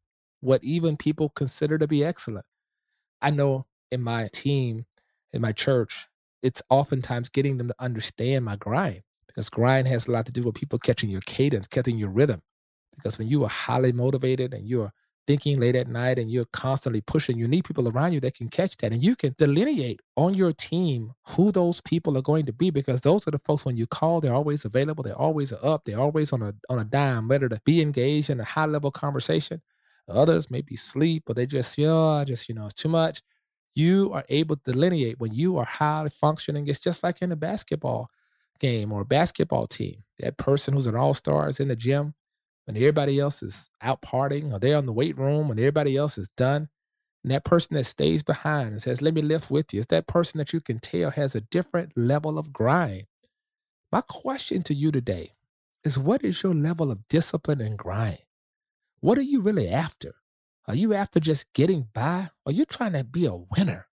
what 0.45 0.65
even 0.65 0.97
people 0.97 1.31
consider 1.31 1.79
to 1.79 1.89
be 1.89 2.05
excellent. 2.05 2.47
I 3.23 3.31
know 3.31 3.67
in 3.91 4.03
my 4.03 4.29
team, 4.33 4.87
in 5.33 5.43
my 5.43 5.53
church, 5.53 6.09
it's 6.43 6.63
oftentimes 6.71 7.29
getting 7.31 7.59
them 7.59 7.69
to 7.69 7.75
understand 7.81 8.45
my 8.45 8.57
grind 8.57 9.03
because 9.27 9.49
grind 9.49 9.89
has 9.89 10.07
a 10.07 10.13
lot 10.13 10.27
to 10.27 10.33
do 10.33 10.45
with 10.45 10.55
people 10.55 10.79
catching 10.79 11.11
your 11.11 11.23
cadence, 11.23 11.67
catching 11.67 11.99
your 11.99 12.11
rhythm. 12.11 12.43
Because 12.97 13.19
when 13.19 13.29
you 13.29 13.45
are 13.45 13.51
highly 13.51 13.93
motivated 13.93 14.55
and 14.55 14.69
you're 14.69 14.93
thinking 15.27 15.59
late 15.59 15.77
at 15.77 15.89
night 15.89 16.19
and 16.19 16.31
you're 16.31 16.47
constantly 16.53 17.01
pushing, 17.01 17.39
you 17.39 17.49
need 17.49 17.65
people 17.65 17.89
around 17.89 18.13
you 18.13 18.21
that 18.21 18.35
can 18.35 18.49
catch 18.49 18.77
that. 18.79 18.93
And 18.93 19.03
you 19.03 19.17
can 19.17 19.35
delineate 19.39 20.01
on 20.17 20.35
your 20.35 20.53
team 20.53 21.13
who 21.29 21.53
those 21.53 21.81
people 21.81 22.17
are 22.19 22.23
going 22.23 22.47
to 22.47 22.53
be 22.53 22.71
because 22.71 23.01
those 23.03 23.27
are 23.27 23.31
the 23.33 23.39
folks 23.41 23.65
when 23.65 23.77
you 23.77 23.87
call, 23.87 24.21
they're 24.21 24.35
always 24.35 24.65
available, 24.65 25.05
they're 25.05 25.19
always 25.19 25.53
up, 25.53 25.85
they're 25.85 26.01
always 26.01 26.33
on 26.33 26.43
a 26.43 26.55
on 26.71 26.79
a 26.79 26.85
dime, 26.85 27.29
ready 27.29 27.49
to 27.49 27.61
be 27.65 27.83
engaged 27.83 28.31
in 28.31 28.41
a 28.41 28.45
high 28.45 28.67
level 28.67 28.91
conversation. 28.91 29.63
Others 30.09 30.51
maybe 30.51 30.77
sleep, 30.77 31.25
but 31.27 31.37
they 31.37 31.47
just, 31.47 31.79
you 31.79 31.87
know, 31.87 32.25
just, 32.25 32.49
you 32.49 32.55
know, 32.55 32.67
it's 32.67 32.75
too 32.75 32.89
much. 32.89 33.23
You 33.75 34.11
are 34.13 34.25
able 34.29 34.57
to 34.57 34.73
delineate 34.73 35.19
when 35.19 35.35
you 35.35 35.57
are 35.59 35.65
highly 35.65 36.11
functioning. 36.11 36.69
It's 36.69 36.79
just 36.81 37.03
like 37.03 37.23
in 37.23 37.33
a 37.33 37.37
basketball 37.37 38.11
game 38.61 38.93
or 38.93 39.03
a 39.03 39.07
basketball 39.07 39.67
team. 39.67 40.05
That 40.19 40.37
person 40.37 40.75
who's 40.75 40.87
an 40.87 40.97
all-star 40.97 41.49
is 41.49 41.61
in 41.61 41.69
the 41.69 41.77
gym 41.77 42.15
when 42.67 42.77
everybody 42.77 43.19
else 43.19 43.43
is 43.43 43.71
out 43.83 44.03
partying 44.03 44.53
or 44.53 44.59
they're 44.59 44.79
in 44.79 44.87
the 44.87 44.93
weight 44.93 45.19
room 45.19 45.49
when 45.49 45.59
everybody 45.59 45.97
else 45.97 46.19
is 46.19 46.29
done. 46.37 46.69
And 47.25 47.33
that 47.33 47.45
person 47.45 47.75
that 47.77 47.85
stays 47.85 48.23
behind 48.23 48.71
and 48.71 48.83
says, 48.83 49.03
Let 49.03 49.15
me 49.15 49.23
lift 49.23 49.51
with 49.51 49.75
you, 49.75 49.81
is 49.81 49.87
that 49.89 50.07
person 50.07 50.39
that 50.39 50.53
you 50.53 50.61
can 50.61 50.79
tell 50.81 51.11
has 51.11 51.35
a 51.35 51.43
different 51.43 51.93
level 51.97 52.39
of 52.39 52.53
grind. 52.53 53.05
My 53.93 54.03
question 54.03 54.63
to 54.65 54.75
you 54.75 54.93
today 54.93 55.33
is 55.85 55.99
what 55.99 56.25
is 56.25 56.43
your 56.43 56.55
level 56.55 56.91
of 56.91 57.09
discipline 57.09 57.63
and 57.63 57.79
grind? 57.79 58.24
What 59.05 59.19
are 59.19 59.23
you 59.23 59.43
really 59.43 59.69
after? 59.69 60.15
Are 60.67 60.75
you 60.75 60.95
after 60.95 61.21
just 61.21 61.53
getting 61.53 61.89
by? 61.93 62.31
Or 62.47 62.51
are 62.51 62.53
you 62.55 62.65
trying 62.65 62.95
to 62.95 63.05
be 63.05 63.27
a 63.27 63.35
winner? 63.35 63.87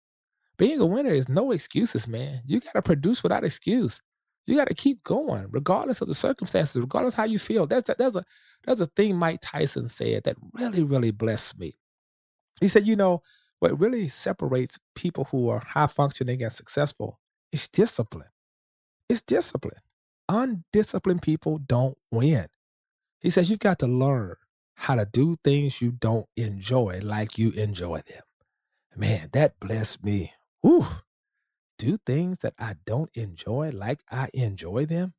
Being 0.58 0.80
a 0.80 0.84
winner 0.84 1.08
is 1.08 1.30
no 1.30 1.50
excuses, 1.50 2.06
man. 2.06 2.42
You 2.44 2.60
got 2.60 2.74
to 2.74 2.82
produce 2.82 3.22
without 3.22 3.42
excuse. 3.42 4.02
You 4.46 4.54
got 4.54 4.68
to 4.68 4.74
keep 4.74 5.02
going, 5.04 5.46
regardless 5.48 6.02
of 6.02 6.08
the 6.08 6.14
circumstances, 6.14 6.78
regardless 6.78 7.14
how 7.14 7.24
you 7.24 7.38
feel. 7.38 7.66
That's 7.66 7.84
that's 7.84 8.16
a 8.16 8.24
there's 8.66 8.82
a 8.82 8.86
thing 8.86 9.16
Mike 9.16 9.38
Tyson 9.40 9.88
said 9.88 10.24
that 10.24 10.36
really, 10.52 10.82
really 10.82 11.10
blessed 11.10 11.58
me. 11.58 11.78
He 12.60 12.68
said, 12.68 12.86
you 12.86 12.94
know, 12.94 13.22
what 13.60 13.80
really 13.80 14.08
separates 14.08 14.78
people 14.94 15.24
who 15.24 15.48
are 15.48 15.62
high 15.66 15.86
functioning 15.86 16.42
and 16.42 16.52
successful 16.52 17.18
is 17.50 17.66
discipline. 17.66 18.28
It's 19.08 19.22
discipline. 19.22 19.80
Undisciplined 20.28 21.22
people 21.22 21.56
don't 21.56 21.96
win. 22.12 22.44
He 23.20 23.30
says 23.30 23.48
you've 23.48 23.58
got 23.58 23.78
to 23.78 23.86
learn 23.86 24.34
how 24.78 24.94
to 24.94 25.06
do 25.12 25.36
things 25.42 25.82
you 25.82 25.90
don't 25.90 26.26
enjoy 26.36 27.00
like 27.02 27.36
you 27.36 27.50
enjoy 27.50 27.96
them. 27.96 28.22
Man, 28.96 29.28
that 29.32 29.58
blessed 29.58 30.04
me. 30.04 30.32
Do 31.78 31.98
things 32.06 32.38
that 32.40 32.54
I 32.58 32.74
don't 32.86 33.10
enjoy 33.16 33.70
like 33.74 34.00
I 34.10 34.28
enjoy 34.32 34.86
them. 34.86 35.14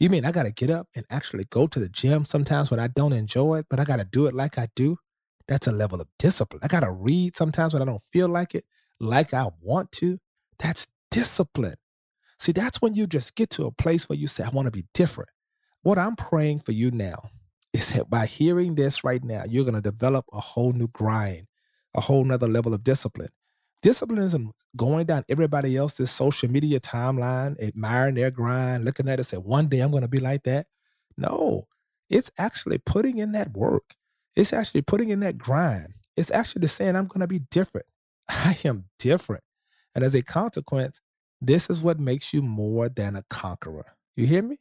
You 0.00 0.10
mean 0.10 0.24
I 0.24 0.32
got 0.32 0.42
to 0.42 0.50
get 0.50 0.70
up 0.70 0.88
and 0.96 1.06
actually 1.08 1.44
go 1.50 1.68
to 1.68 1.78
the 1.78 1.88
gym 1.88 2.24
sometimes 2.24 2.70
when 2.70 2.80
I 2.80 2.88
don't 2.88 3.12
enjoy 3.12 3.58
it, 3.58 3.66
but 3.70 3.78
I 3.78 3.84
got 3.84 4.00
to 4.00 4.04
do 4.04 4.26
it 4.26 4.34
like 4.34 4.58
I 4.58 4.66
do? 4.74 4.96
That's 5.46 5.68
a 5.68 5.72
level 5.72 6.00
of 6.00 6.08
discipline. 6.18 6.60
I 6.64 6.68
got 6.68 6.80
to 6.80 6.90
read 6.90 7.36
sometimes 7.36 7.72
when 7.72 7.82
I 7.82 7.86
don't 7.86 8.02
feel 8.02 8.28
like 8.28 8.54
it, 8.54 8.64
like 8.98 9.34
I 9.34 9.46
want 9.62 9.92
to. 9.92 10.18
That's 10.58 10.88
discipline. 11.10 11.76
See, 12.40 12.52
that's 12.52 12.82
when 12.82 12.94
you 12.94 13.06
just 13.06 13.36
get 13.36 13.50
to 13.50 13.66
a 13.66 13.72
place 13.72 14.08
where 14.08 14.18
you 14.18 14.26
say, 14.26 14.44
I 14.44 14.50
want 14.50 14.66
to 14.66 14.72
be 14.72 14.86
different. 14.94 15.30
What 15.82 15.98
I'm 15.98 16.16
praying 16.16 16.60
for 16.60 16.72
you 16.72 16.90
now 16.90 17.30
by 18.08 18.26
hearing 18.26 18.74
this 18.74 19.04
right 19.04 19.22
now, 19.22 19.44
you're 19.48 19.64
going 19.64 19.74
to 19.74 19.82
develop 19.82 20.26
a 20.32 20.40
whole 20.40 20.72
new 20.72 20.88
grind, 20.88 21.46
a 21.94 22.00
whole 22.00 22.24
nother 22.24 22.48
level 22.48 22.74
of 22.74 22.84
discipline 22.84 23.28
Discipline 23.82 24.18
isn't 24.18 24.54
going 24.76 25.06
down 25.06 25.24
everybody 25.28 25.76
else's 25.76 26.10
social 26.10 26.50
media 26.50 26.80
timeline, 26.80 27.58
admiring 27.62 28.14
their 28.14 28.30
grind, 28.30 28.84
looking 28.84 29.08
at 29.08 29.18
it, 29.18 29.24
say, 29.24 29.38
one 29.38 29.68
day 29.68 29.80
I'm 29.80 29.90
going 29.90 30.02
to 30.02 30.08
be 30.08 30.20
like 30.20 30.42
that. 30.42 30.66
No, 31.16 31.66
it's 32.10 32.30
actually 32.36 32.78
putting 32.78 33.18
in 33.18 33.32
that 33.32 33.52
work. 33.56 33.94
It's 34.36 34.52
actually 34.52 34.82
putting 34.82 35.08
in 35.08 35.20
that 35.20 35.38
grind. 35.38 35.94
It's 36.16 36.30
actually 36.30 36.66
saying, 36.66 36.94
I'm 36.94 37.06
going 37.06 37.20
to 37.20 37.26
be 37.26 37.40
different. 37.50 37.86
I 38.28 38.58
am 38.64 38.84
different. 38.98 39.44
And 39.94 40.04
as 40.04 40.14
a 40.14 40.22
consequence, 40.22 41.00
this 41.40 41.70
is 41.70 41.82
what 41.82 41.98
makes 41.98 42.34
you 42.34 42.42
more 42.42 42.90
than 42.90 43.16
a 43.16 43.22
conqueror. 43.30 43.96
You 44.14 44.26
hear 44.26 44.42
me? 44.42 44.58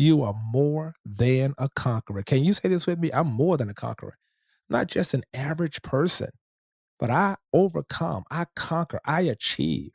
You 0.00 0.22
are 0.22 0.34
more 0.50 0.94
than 1.04 1.52
a 1.58 1.68
conqueror. 1.76 2.22
Can 2.22 2.42
you 2.42 2.54
say 2.54 2.70
this 2.70 2.86
with 2.86 2.98
me? 2.98 3.10
I'm 3.12 3.26
more 3.26 3.58
than 3.58 3.68
a 3.68 3.74
conqueror. 3.74 4.16
Not 4.70 4.86
just 4.86 5.12
an 5.12 5.24
average 5.34 5.82
person, 5.82 6.30
but 6.98 7.10
I 7.10 7.36
overcome, 7.52 8.24
I 8.30 8.46
conquer, 8.56 9.00
I 9.04 9.22
achieve. 9.22 9.90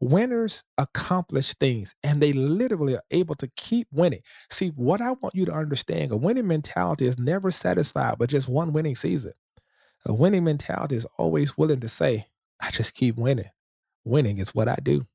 Winners 0.00 0.64
accomplish 0.78 1.52
things 1.54 1.94
and 2.02 2.22
they 2.22 2.32
literally 2.32 2.96
are 2.96 3.02
able 3.10 3.34
to 3.36 3.50
keep 3.56 3.88
winning. 3.92 4.20
See, 4.50 4.68
what 4.70 5.02
I 5.02 5.10
want 5.10 5.34
you 5.34 5.44
to 5.44 5.52
understand 5.52 6.12
a 6.12 6.16
winning 6.16 6.48
mentality 6.48 7.04
is 7.04 7.18
never 7.18 7.50
satisfied 7.50 8.16
with 8.18 8.30
just 8.30 8.48
one 8.48 8.72
winning 8.72 8.96
season. 8.96 9.32
A 10.06 10.14
winning 10.14 10.44
mentality 10.44 10.96
is 10.96 11.06
always 11.18 11.58
willing 11.58 11.80
to 11.80 11.88
say, 11.88 12.26
I 12.62 12.70
just 12.70 12.94
keep 12.94 13.16
winning. 13.16 13.50
Winning 14.04 14.38
is 14.38 14.54
what 14.54 14.68
I 14.68 14.78
do. 14.82 15.06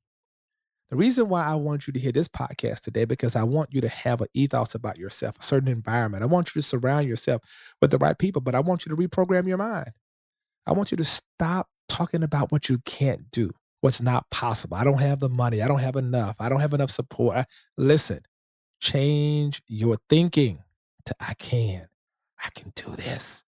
The 0.90 0.96
reason 0.96 1.28
why 1.28 1.44
I 1.44 1.54
want 1.54 1.86
you 1.86 1.92
to 1.92 2.00
hear 2.00 2.12
this 2.12 2.28
podcast 2.28 2.80
today 2.80 3.04
because 3.04 3.36
I 3.36 3.42
want 3.42 3.68
you 3.72 3.82
to 3.82 3.88
have 3.88 4.22
an 4.22 4.28
ethos 4.32 4.74
about 4.74 4.96
yourself, 4.96 5.34
a 5.38 5.42
certain 5.42 5.68
environment. 5.68 6.22
I 6.22 6.26
want 6.26 6.54
you 6.54 6.62
to 6.62 6.66
surround 6.66 7.06
yourself 7.06 7.42
with 7.82 7.90
the 7.90 7.98
right 7.98 8.18
people, 8.18 8.40
but 8.40 8.54
I 8.54 8.60
want 8.60 8.86
you 8.86 8.96
to 8.96 8.96
reprogram 8.96 9.46
your 9.46 9.58
mind. 9.58 9.90
I 10.66 10.72
want 10.72 10.90
you 10.90 10.96
to 10.96 11.04
stop 11.04 11.68
talking 11.88 12.22
about 12.22 12.50
what 12.50 12.70
you 12.70 12.78
can't 12.86 13.30
do, 13.30 13.50
what's 13.82 14.00
not 14.00 14.30
possible. 14.30 14.78
I 14.78 14.84
don't 14.84 15.00
have 15.00 15.20
the 15.20 15.28
money. 15.28 15.60
I 15.60 15.68
don't 15.68 15.80
have 15.80 15.96
enough. 15.96 16.36
I 16.40 16.48
don't 16.48 16.60
have 16.60 16.72
enough 16.72 16.90
support. 16.90 17.36
I, 17.36 17.44
listen, 17.76 18.20
change 18.80 19.60
your 19.66 19.98
thinking 20.08 20.60
to 21.04 21.14
I 21.20 21.34
can. 21.34 21.86
I 22.42 22.48
can 22.54 22.72
do 22.74 22.96
this. 22.96 23.44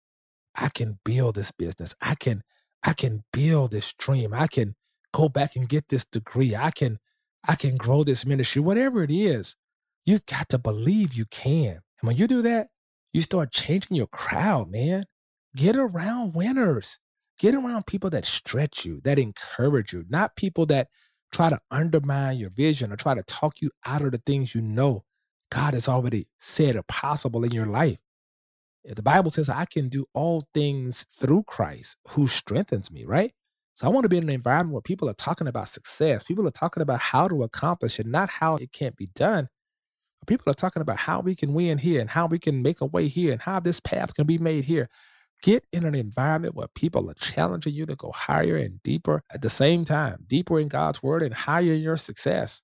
I 0.55 0.69
can 0.69 0.97
build 1.05 1.35
this 1.35 1.51
business. 1.51 1.93
I 2.01 2.15
can 2.15 2.41
I 2.83 2.93
can 2.93 3.23
build 3.31 3.71
this 3.71 3.93
dream. 3.93 4.33
I 4.33 4.47
can 4.47 4.75
go 5.11 5.29
back 5.29 5.55
and 5.55 5.69
get 5.69 5.89
this 5.89 6.05
degree. 6.05 6.55
I 6.55 6.71
can 6.71 6.97
I 7.45 7.55
can 7.55 7.77
grow 7.77 8.03
this 8.03 8.25
ministry, 8.25 8.61
whatever 8.61 9.03
it 9.03 9.11
is, 9.11 9.55
you 10.05 10.19
got 10.25 10.49
to 10.49 10.57
believe 10.57 11.13
you 11.13 11.25
can. 11.25 11.79
And 12.01 12.07
when 12.07 12.17
you 12.17 12.27
do 12.27 12.41
that, 12.43 12.67
you 13.13 13.21
start 13.21 13.51
changing 13.51 13.97
your 13.97 14.07
crowd, 14.07 14.69
man. 14.69 15.05
Get 15.55 15.75
around 15.75 16.33
winners. 16.35 16.99
Get 17.39 17.55
around 17.55 17.87
people 17.87 18.09
that 18.11 18.25
stretch 18.25 18.85
you, 18.85 19.01
that 19.03 19.19
encourage 19.19 19.93
you, 19.93 20.03
not 20.09 20.35
people 20.35 20.65
that 20.67 20.87
try 21.31 21.49
to 21.49 21.59
undermine 21.69 22.37
your 22.37 22.49
vision 22.49 22.91
or 22.91 22.95
try 22.95 23.13
to 23.13 23.23
talk 23.23 23.61
you 23.61 23.69
out 23.85 24.01
of 24.01 24.11
the 24.11 24.21
things 24.25 24.55
you 24.55 24.61
know 24.61 25.03
God 25.51 25.73
has 25.73 25.87
already 25.87 26.27
said 26.39 26.75
are 26.75 26.83
possible 26.83 27.43
in 27.43 27.51
your 27.51 27.67
life. 27.67 27.97
The 28.85 29.03
Bible 29.03 29.29
says, 29.29 29.49
I 29.49 29.65
can 29.65 29.89
do 29.89 30.05
all 30.13 30.45
things 30.53 31.05
through 31.19 31.43
Christ 31.43 31.97
who 32.09 32.27
strengthens 32.27 32.91
me, 32.91 33.05
right? 33.05 33.33
So 33.77 33.85
I 33.85 33.91
want 33.91 34.05
to 34.05 34.09
be 34.09 34.17
in 34.17 34.23
an 34.23 34.31
environment 34.31 34.73
where 34.73 34.81
people 34.81 35.07
are 35.07 35.13
talking 35.13 35.45
about 35.45 35.69
success. 35.69 36.23
People 36.23 36.47
are 36.47 36.51
talking 36.51 36.81
about 36.81 36.99
how 36.99 37.27
to 37.27 37.43
accomplish 37.43 37.99
it, 37.99 38.07
not 38.07 38.27
how 38.27 38.55
it 38.55 38.71
can't 38.71 38.95
be 38.97 39.05
done. 39.13 39.49
People 40.25 40.49
are 40.49 40.55
talking 40.55 40.81
about 40.81 40.97
how 40.97 41.19
we 41.19 41.35
can 41.35 41.53
win 41.53 41.77
here 41.77 42.01
and 42.01 42.09
how 42.09 42.25
we 42.25 42.39
can 42.39 42.63
make 42.63 42.81
a 42.81 42.87
way 42.87 43.07
here 43.07 43.31
and 43.31 43.41
how 43.43 43.59
this 43.59 43.79
path 43.79 44.15
can 44.15 44.25
be 44.25 44.39
made 44.39 44.63
here. 44.63 44.89
Get 45.43 45.63
in 45.71 45.85
an 45.85 45.93
environment 45.93 46.55
where 46.55 46.67
people 46.73 47.07
are 47.11 47.13
challenging 47.13 47.75
you 47.75 47.85
to 47.85 47.95
go 47.95 48.11
higher 48.11 48.57
and 48.57 48.81
deeper 48.81 49.21
at 49.31 49.43
the 49.43 49.49
same 49.49 49.85
time, 49.85 50.25
deeper 50.25 50.59
in 50.59 50.69
God's 50.69 51.03
word 51.03 51.21
and 51.21 51.35
higher 51.35 51.73
in 51.73 51.81
your 51.83 51.97
success. 51.97 52.63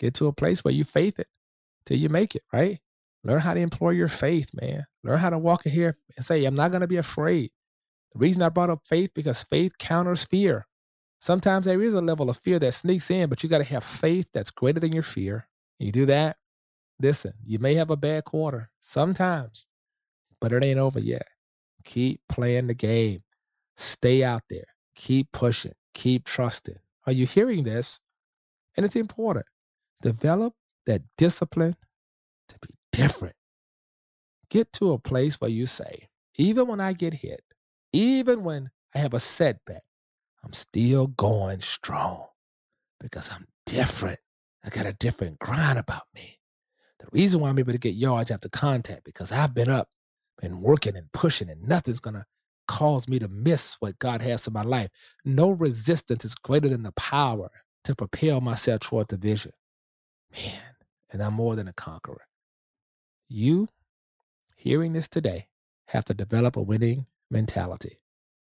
Get 0.00 0.14
to 0.14 0.26
a 0.26 0.32
place 0.32 0.64
where 0.64 0.74
you 0.74 0.82
faith 0.82 1.20
it 1.20 1.28
till 1.86 1.98
you 1.98 2.08
make 2.08 2.34
it, 2.34 2.42
right? 2.52 2.80
Learn 3.22 3.40
how 3.40 3.54
to 3.54 3.60
employ 3.60 3.90
your 3.90 4.08
faith, 4.08 4.50
man. 4.60 4.84
Learn 5.04 5.18
how 5.18 5.30
to 5.30 5.38
walk 5.38 5.66
in 5.66 5.72
here 5.72 5.96
and 6.16 6.26
say, 6.26 6.44
I'm 6.44 6.56
not 6.56 6.72
going 6.72 6.80
to 6.80 6.88
be 6.88 6.96
afraid. 6.96 7.52
The 8.12 8.18
reason 8.18 8.42
I 8.42 8.48
brought 8.48 8.70
up 8.70 8.80
faith 8.86 9.12
because 9.14 9.42
faith 9.42 9.78
counters 9.78 10.24
fear. 10.24 10.66
Sometimes 11.20 11.66
there 11.66 11.82
is 11.82 11.94
a 11.94 12.00
level 12.00 12.30
of 12.30 12.38
fear 12.38 12.58
that 12.58 12.72
sneaks 12.72 13.10
in, 13.10 13.28
but 13.28 13.42
you 13.42 13.48
got 13.48 13.58
to 13.58 13.64
have 13.64 13.84
faith 13.84 14.30
that's 14.32 14.50
greater 14.50 14.80
than 14.80 14.92
your 14.92 15.02
fear. 15.02 15.48
You 15.78 15.92
do 15.92 16.06
that, 16.06 16.36
listen, 17.00 17.34
you 17.44 17.58
may 17.58 17.74
have 17.74 17.90
a 17.90 17.96
bad 17.96 18.24
quarter 18.24 18.70
sometimes, 18.80 19.66
but 20.40 20.52
it 20.52 20.64
ain't 20.64 20.78
over 20.78 21.00
yet. 21.00 21.26
Keep 21.84 22.20
playing 22.28 22.66
the 22.66 22.74
game. 22.74 23.22
Stay 23.76 24.24
out 24.24 24.42
there. 24.50 24.66
Keep 24.94 25.32
pushing. 25.32 25.74
Keep 25.94 26.24
trusting. 26.24 26.78
Are 27.06 27.12
you 27.12 27.26
hearing 27.26 27.64
this? 27.64 28.00
And 28.76 28.84
it's 28.84 28.96
important. 28.96 29.46
Develop 30.02 30.54
that 30.86 31.02
discipline 31.16 31.76
to 32.48 32.56
be 32.60 32.74
different. 32.92 33.34
Get 34.50 34.72
to 34.74 34.92
a 34.92 34.98
place 34.98 35.40
where 35.40 35.50
you 35.50 35.66
say, 35.66 36.08
even 36.36 36.66
when 36.66 36.80
I 36.80 36.92
get 36.92 37.14
hit, 37.14 37.42
even 37.92 38.44
when 38.44 38.70
I 38.94 38.98
have 38.98 39.14
a 39.14 39.20
setback, 39.20 39.82
I'm 40.44 40.52
still 40.52 41.08
going 41.08 41.60
strong 41.60 42.26
because 43.00 43.30
I'm 43.32 43.46
different. 43.66 44.18
I 44.64 44.70
got 44.70 44.86
a 44.86 44.92
different 44.94 45.38
grind 45.38 45.78
about 45.78 46.04
me. 46.14 46.38
The 47.00 47.08
reason 47.12 47.40
why 47.40 47.48
I'm 47.48 47.58
able 47.58 47.72
to 47.72 47.78
get 47.78 47.94
yards 47.94 48.30
after 48.30 48.48
contact 48.48 49.04
because 49.04 49.32
I've 49.32 49.54
been 49.54 49.70
up 49.70 49.88
and 50.42 50.62
working 50.62 50.96
and 50.96 51.10
pushing, 51.12 51.50
and 51.50 51.62
nothing's 51.68 52.00
gonna 52.00 52.26
cause 52.66 53.08
me 53.08 53.18
to 53.18 53.28
miss 53.28 53.76
what 53.80 53.98
God 53.98 54.22
has 54.22 54.46
in 54.46 54.52
my 54.52 54.62
life. 54.62 54.90
No 55.24 55.50
resistance 55.50 56.24
is 56.24 56.34
greater 56.34 56.68
than 56.68 56.82
the 56.82 56.92
power 56.92 57.48
to 57.84 57.94
propel 57.94 58.40
myself 58.40 58.80
toward 58.80 59.08
the 59.08 59.16
vision. 59.16 59.52
Man, 60.32 60.60
and 61.10 61.22
I'm 61.22 61.34
more 61.34 61.56
than 61.56 61.68
a 61.68 61.72
conqueror. 61.72 62.26
You, 63.28 63.68
hearing 64.56 64.92
this 64.92 65.08
today, 65.08 65.48
have 65.88 66.04
to 66.06 66.14
develop 66.14 66.56
a 66.56 66.62
winning 66.62 67.06
mentality. 67.30 68.00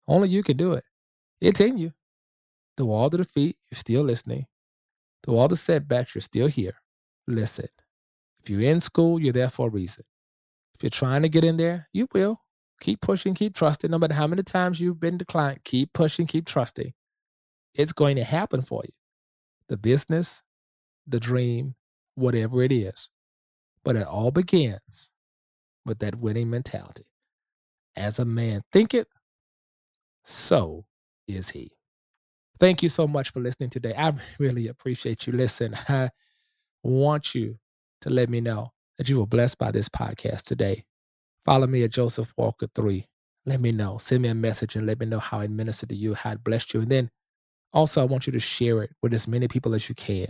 Only 0.08 0.30
you 0.30 0.44
can 0.44 0.58
do 0.58 0.74
it. 0.74 0.84
It's 1.42 1.60
in 1.60 1.78
you. 1.78 1.94
Through 2.78 2.92
all 2.92 3.10
the 3.10 3.18
defeat, 3.18 3.58
you're 3.72 3.78
still 3.78 4.04
listening. 4.04 4.48
Through 5.24 5.38
all 5.38 5.48
the 5.48 5.58
setbacks, 5.58 6.14
you're 6.14 6.22
still 6.22 6.48
here. 6.48 6.76
Listen. 7.28 7.68
If 8.42 8.50
you're 8.50 8.62
in 8.62 8.80
school, 8.80 9.20
you're 9.20 9.34
there 9.34 9.50
for 9.50 9.68
a 9.68 9.72
reason. 9.72 10.04
If 10.76 10.84
you're 10.84 10.90
trying 10.90 11.24
to 11.24 11.30
get 11.30 11.44
in 11.44 11.58
there, 11.58 11.88
you 11.94 12.08
will. 12.14 12.42
Keep 12.82 13.02
pushing, 13.02 13.34
keep 13.34 13.56
trusting. 13.56 13.90
No 13.90 13.98
matter 13.98 14.14
how 14.14 14.28
many 14.28 14.44
times 14.44 14.82
you've 14.82 15.00
been 15.00 15.18
declined, 15.18 15.64
keep 15.64 15.94
pushing, 15.94 16.28
keep 16.28 16.46
trusting. 16.46 16.94
It's 17.74 17.94
going 17.94 18.18
to 18.18 18.24
happen 18.24 18.62
for 18.62 18.82
you. 18.84 18.94
The 19.70 19.78
business, 19.78 20.44
the 21.08 21.20
dream, 21.20 21.76
whatever 22.16 22.62
it 22.62 22.72
is. 22.72 23.10
But 23.84 23.96
it 23.96 24.06
all 24.06 24.32
begins 24.32 25.12
with 25.86 26.00
that 26.00 26.16
winning 26.16 26.50
mentality. 26.50 27.06
As 27.96 28.20
a 28.20 28.26
man 28.26 28.62
thinketh, 28.72 29.08
so 30.24 30.86
is 31.28 31.52
he. 31.52 31.72
Thank 32.60 32.84
you 32.84 32.90
so 32.90 33.08
much 33.08 33.32
for 33.32 33.40
listening 33.40 33.70
today. 33.70 33.94
I 33.98 34.14
really 34.40 34.68
appreciate 34.68 35.28
you. 35.28 35.34
Listen, 35.34 35.76
I 35.90 36.10
want 36.84 37.36
you 37.36 37.58
to 38.02 38.10
let 38.10 38.30
me 38.30 38.42
know 38.42 38.72
that 38.98 39.10
you 39.10 39.20
were 39.20 39.28
blessed 39.28 39.58
by 39.58 39.72
this 39.72 39.90
podcast 39.90 40.44
today. 40.44 40.86
Follow 41.46 41.68
me 41.68 41.84
at 41.84 41.92
Joseph 41.92 42.34
Walker 42.38 42.68
3. 42.74 43.06
Let 43.46 43.62
me 43.62 43.72
know. 43.72 43.98
Send 43.98 44.24
me 44.24 44.30
a 44.30 44.36
message 44.36 44.76
and 44.76 44.88
let 44.88 45.00
me 45.00 45.06
know 45.06 45.20
how 45.20 45.42
it 45.42 45.52
ministered 45.52 45.90
to 45.90 45.96
you, 45.96 46.16
how 46.16 46.32
it 46.32 46.44
blessed 46.44 46.74
you. 46.74 46.82
And 46.82 46.90
then 46.90 47.10
also, 47.74 48.02
I 48.02 48.06
want 48.06 48.26
you 48.26 48.34
to 48.34 48.40
share 48.40 48.82
it 48.84 48.92
with 49.02 49.14
as 49.14 49.28
many 49.28 49.48
people 49.48 49.76
as 49.76 49.90
you 49.90 49.96
can. 49.96 50.28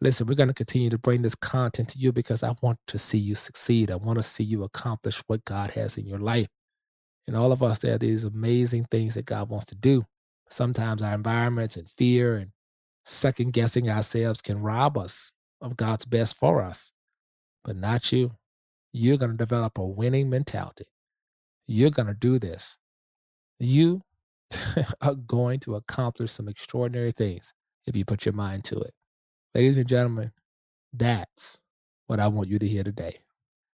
Listen, 0.00 0.26
we're 0.26 0.34
going 0.34 0.48
to 0.48 0.54
continue 0.54 0.90
to 0.90 0.98
bring 0.98 1.22
this 1.22 1.34
content 1.34 1.88
to 1.90 1.98
you 1.98 2.12
because 2.12 2.42
I 2.42 2.54
want 2.62 2.78
to 2.88 2.98
see 2.98 3.18
you 3.18 3.34
succeed. 3.34 3.90
I 3.90 3.96
want 3.96 4.18
to 4.18 4.22
see 4.22 4.44
you 4.44 4.64
accomplish 4.64 5.22
what 5.26 5.44
God 5.44 5.70
has 5.70 5.96
in 5.96 6.04
your 6.04 6.18
life. 6.18 6.48
And 7.28 7.36
all 7.36 7.52
of 7.52 7.62
us, 7.62 7.78
there 7.80 7.94
are 7.94 7.98
these 7.98 8.24
amazing 8.24 8.86
things 8.86 9.12
that 9.12 9.26
God 9.26 9.50
wants 9.50 9.66
to 9.66 9.74
do. 9.74 10.06
Sometimes 10.48 11.02
our 11.02 11.12
environments 11.12 11.76
and 11.76 11.86
fear 11.86 12.36
and 12.36 12.52
second 13.04 13.52
guessing 13.52 13.90
ourselves 13.90 14.40
can 14.40 14.62
rob 14.62 14.96
us 14.96 15.32
of 15.60 15.76
God's 15.76 16.06
best 16.06 16.38
for 16.38 16.62
us. 16.62 16.90
But 17.64 17.76
not 17.76 18.10
you. 18.12 18.32
You're 18.94 19.18
going 19.18 19.32
to 19.32 19.36
develop 19.36 19.76
a 19.76 19.86
winning 19.86 20.30
mentality. 20.30 20.86
You're 21.66 21.90
going 21.90 22.08
to 22.08 22.14
do 22.14 22.38
this. 22.38 22.78
You 23.60 24.00
are 25.02 25.14
going 25.14 25.60
to 25.60 25.74
accomplish 25.74 26.32
some 26.32 26.48
extraordinary 26.48 27.12
things 27.12 27.52
if 27.86 27.94
you 27.94 28.06
put 28.06 28.24
your 28.24 28.32
mind 28.32 28.64
to 28.64 28.80
it. 28.80 28.94
Ladies 29.54 29.76
and 29.76 29.86
gentlemen, 29.86 30.32
that's 30.94 31.60
what 32.06 32.20
I 32.20 32.28
want 32.28 32.48
you 32.48 32.58
to 32.58 32.66
hear 32.66 32.84
today. 32.84 33.18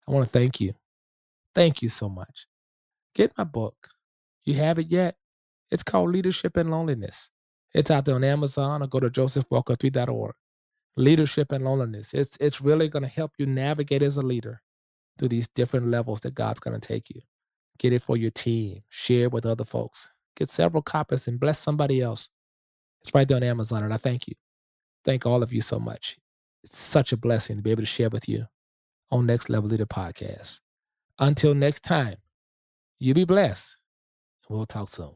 I 0.08 0.14
want 0.14 0.26
to 0.26 0.32
thank 0.32 0.62
you. 0.62 0.74
Thank 1.54 1.82
you 1.82 1.90
so 1.90 2.08
much 2.08 2.48
Get 3.16 3.38
my 3.38 3.44
book. 3.44 3.90
You 4.44 4.56
have 4.56 4.80
it 4.80 4.88
yet? 4.88 5.16
It's 5.70 5.84
called 5.84 6.12
Leadership 6.12 6.58
and 6.58 6.72
Loneliness. 6.72 7.30
It's 7.74 7.92
out 7.92 8.06
there 8.06 8.16
on 8.16 8.24
Amazon 8.24 8.84
or 8.84 8.88
go 8.88 9.00
to 9.00 9.10
josephwalker3.org. 9.10 10.34
Leadership 10.98 11.52
and 11.52 11.64
Loneliness. 11.64 12.14
It's, 12.14 12.38
it's 12.40 12.62
really 12.62 12.90
going 12.90 13.04
to 13.04 13.10
help 13.10 13.32
you 13.38 13.46
navigate 13.46 14.02
as 14.02 14.18
a 14.18 14.22
leader 14.22 14.62
through 15.18 15.30
these 15.30 15.48
different 15.48 15.88
levels 15.88 16.22
that 16.22 16.36
God's 16.36 16.60
going 16.60 16.80
to 16.80 16.86
take 16.86 17.10
you. 17.10 17.22
Get 17.80 17.94
it 17.94 18.02
for 18.02 18.18
your 18.18 18.32
team. 18.32 18.84
Share 18.90 19.24
it 19.24 19.32
with 19.32 19.46
other 19.46 19.64
folks. 19.64 20.12
Get 20.36 20.50
several 20.50 20.82
copies 20.84 21.28
and 21.28 21.40
bless 21.40 21.60
somebody 21.60 22.02
else. 22.02 22.30
It's 23.04 23.14
right 23.14 23.28
there 23.28 23.38
on 23.38 23.44
Amazon, 23.44 23.84
and 23.84 23.94
I 23.94 23.98
thank 23.98 24.28
you. 24.28 24.36
Thank 25.04 25.26
all 25.26 25.42
of 25.42 25.52
you 25.52 25.62
so 25.62 25.80
much. 25.80 26.18
It's 26.64 26.78
such 26.78 27.12
a 27.12 27.18
blessing 27.18 27.58
to 27.58 27.62
be 27.62 27.72
able 27.72 27.82
to 27.82 27.88
share 27.88 28.10
with 28.10 28.30
you 28.30 28.46
on 29.10 29.26
Next 29.26 29.50
Level 29.50 29.70
Leader 29.70 29.86
Podcast. 29.86 30.60
Until 31.18 31.56
next 31.56 31.84
time, 31.84 32.18
you 33.02 33.16
be 33.16 33.26
blessed. 33.26 33.78
We'll 34.48 34.66
talk 34.66 34.88
soon. 34.88 35.16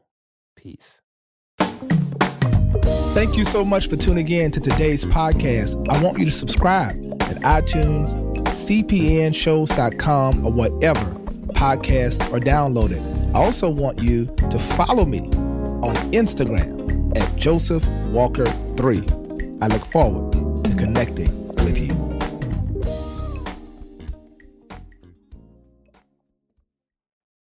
Peace. 0.56 1.00
Thank 3.14 3.36
you 3.36 3.44
so 3.44 3.64
much 3.64 3.88
for 3.88 3.96
tuning 3.96 4.28
in 4.28 4.50
to 4.50 4.60
today's 4.60 5.04
podcast. 5.04 5.88
I 5.88 6.02
want 6.02 6.18
you 6.18 6.24
to 6.24 6.30
subscribe 6.30 6.94
at 7.22 7.36
iTunes, 7.42 8.12
cpnshows.com, 8.44 10.44
or 10.44 10.52
whatever 10.52 11.14
podcasts 11.52 12.20
are 12.32 12.40
downloaded. 12.40 13.00
I 13.34 13.38
also 13.38 13.70
want 13.70 14.02
you 14.02 14.26
to 14.50 14.58
follow 14.58 15.04
me 15.04 15.20
on 15.20 15.94
Instagram 16.12 17.16
at 17.16 17.36
Joseph 17.36 17.86
Walker 18.08 18.46
3. 18.46 18.98
I 19.62 19.68
look 19.68 19.84
forward 19.86 20.32
to 20.32 20.74
connecting. 20.76 21.45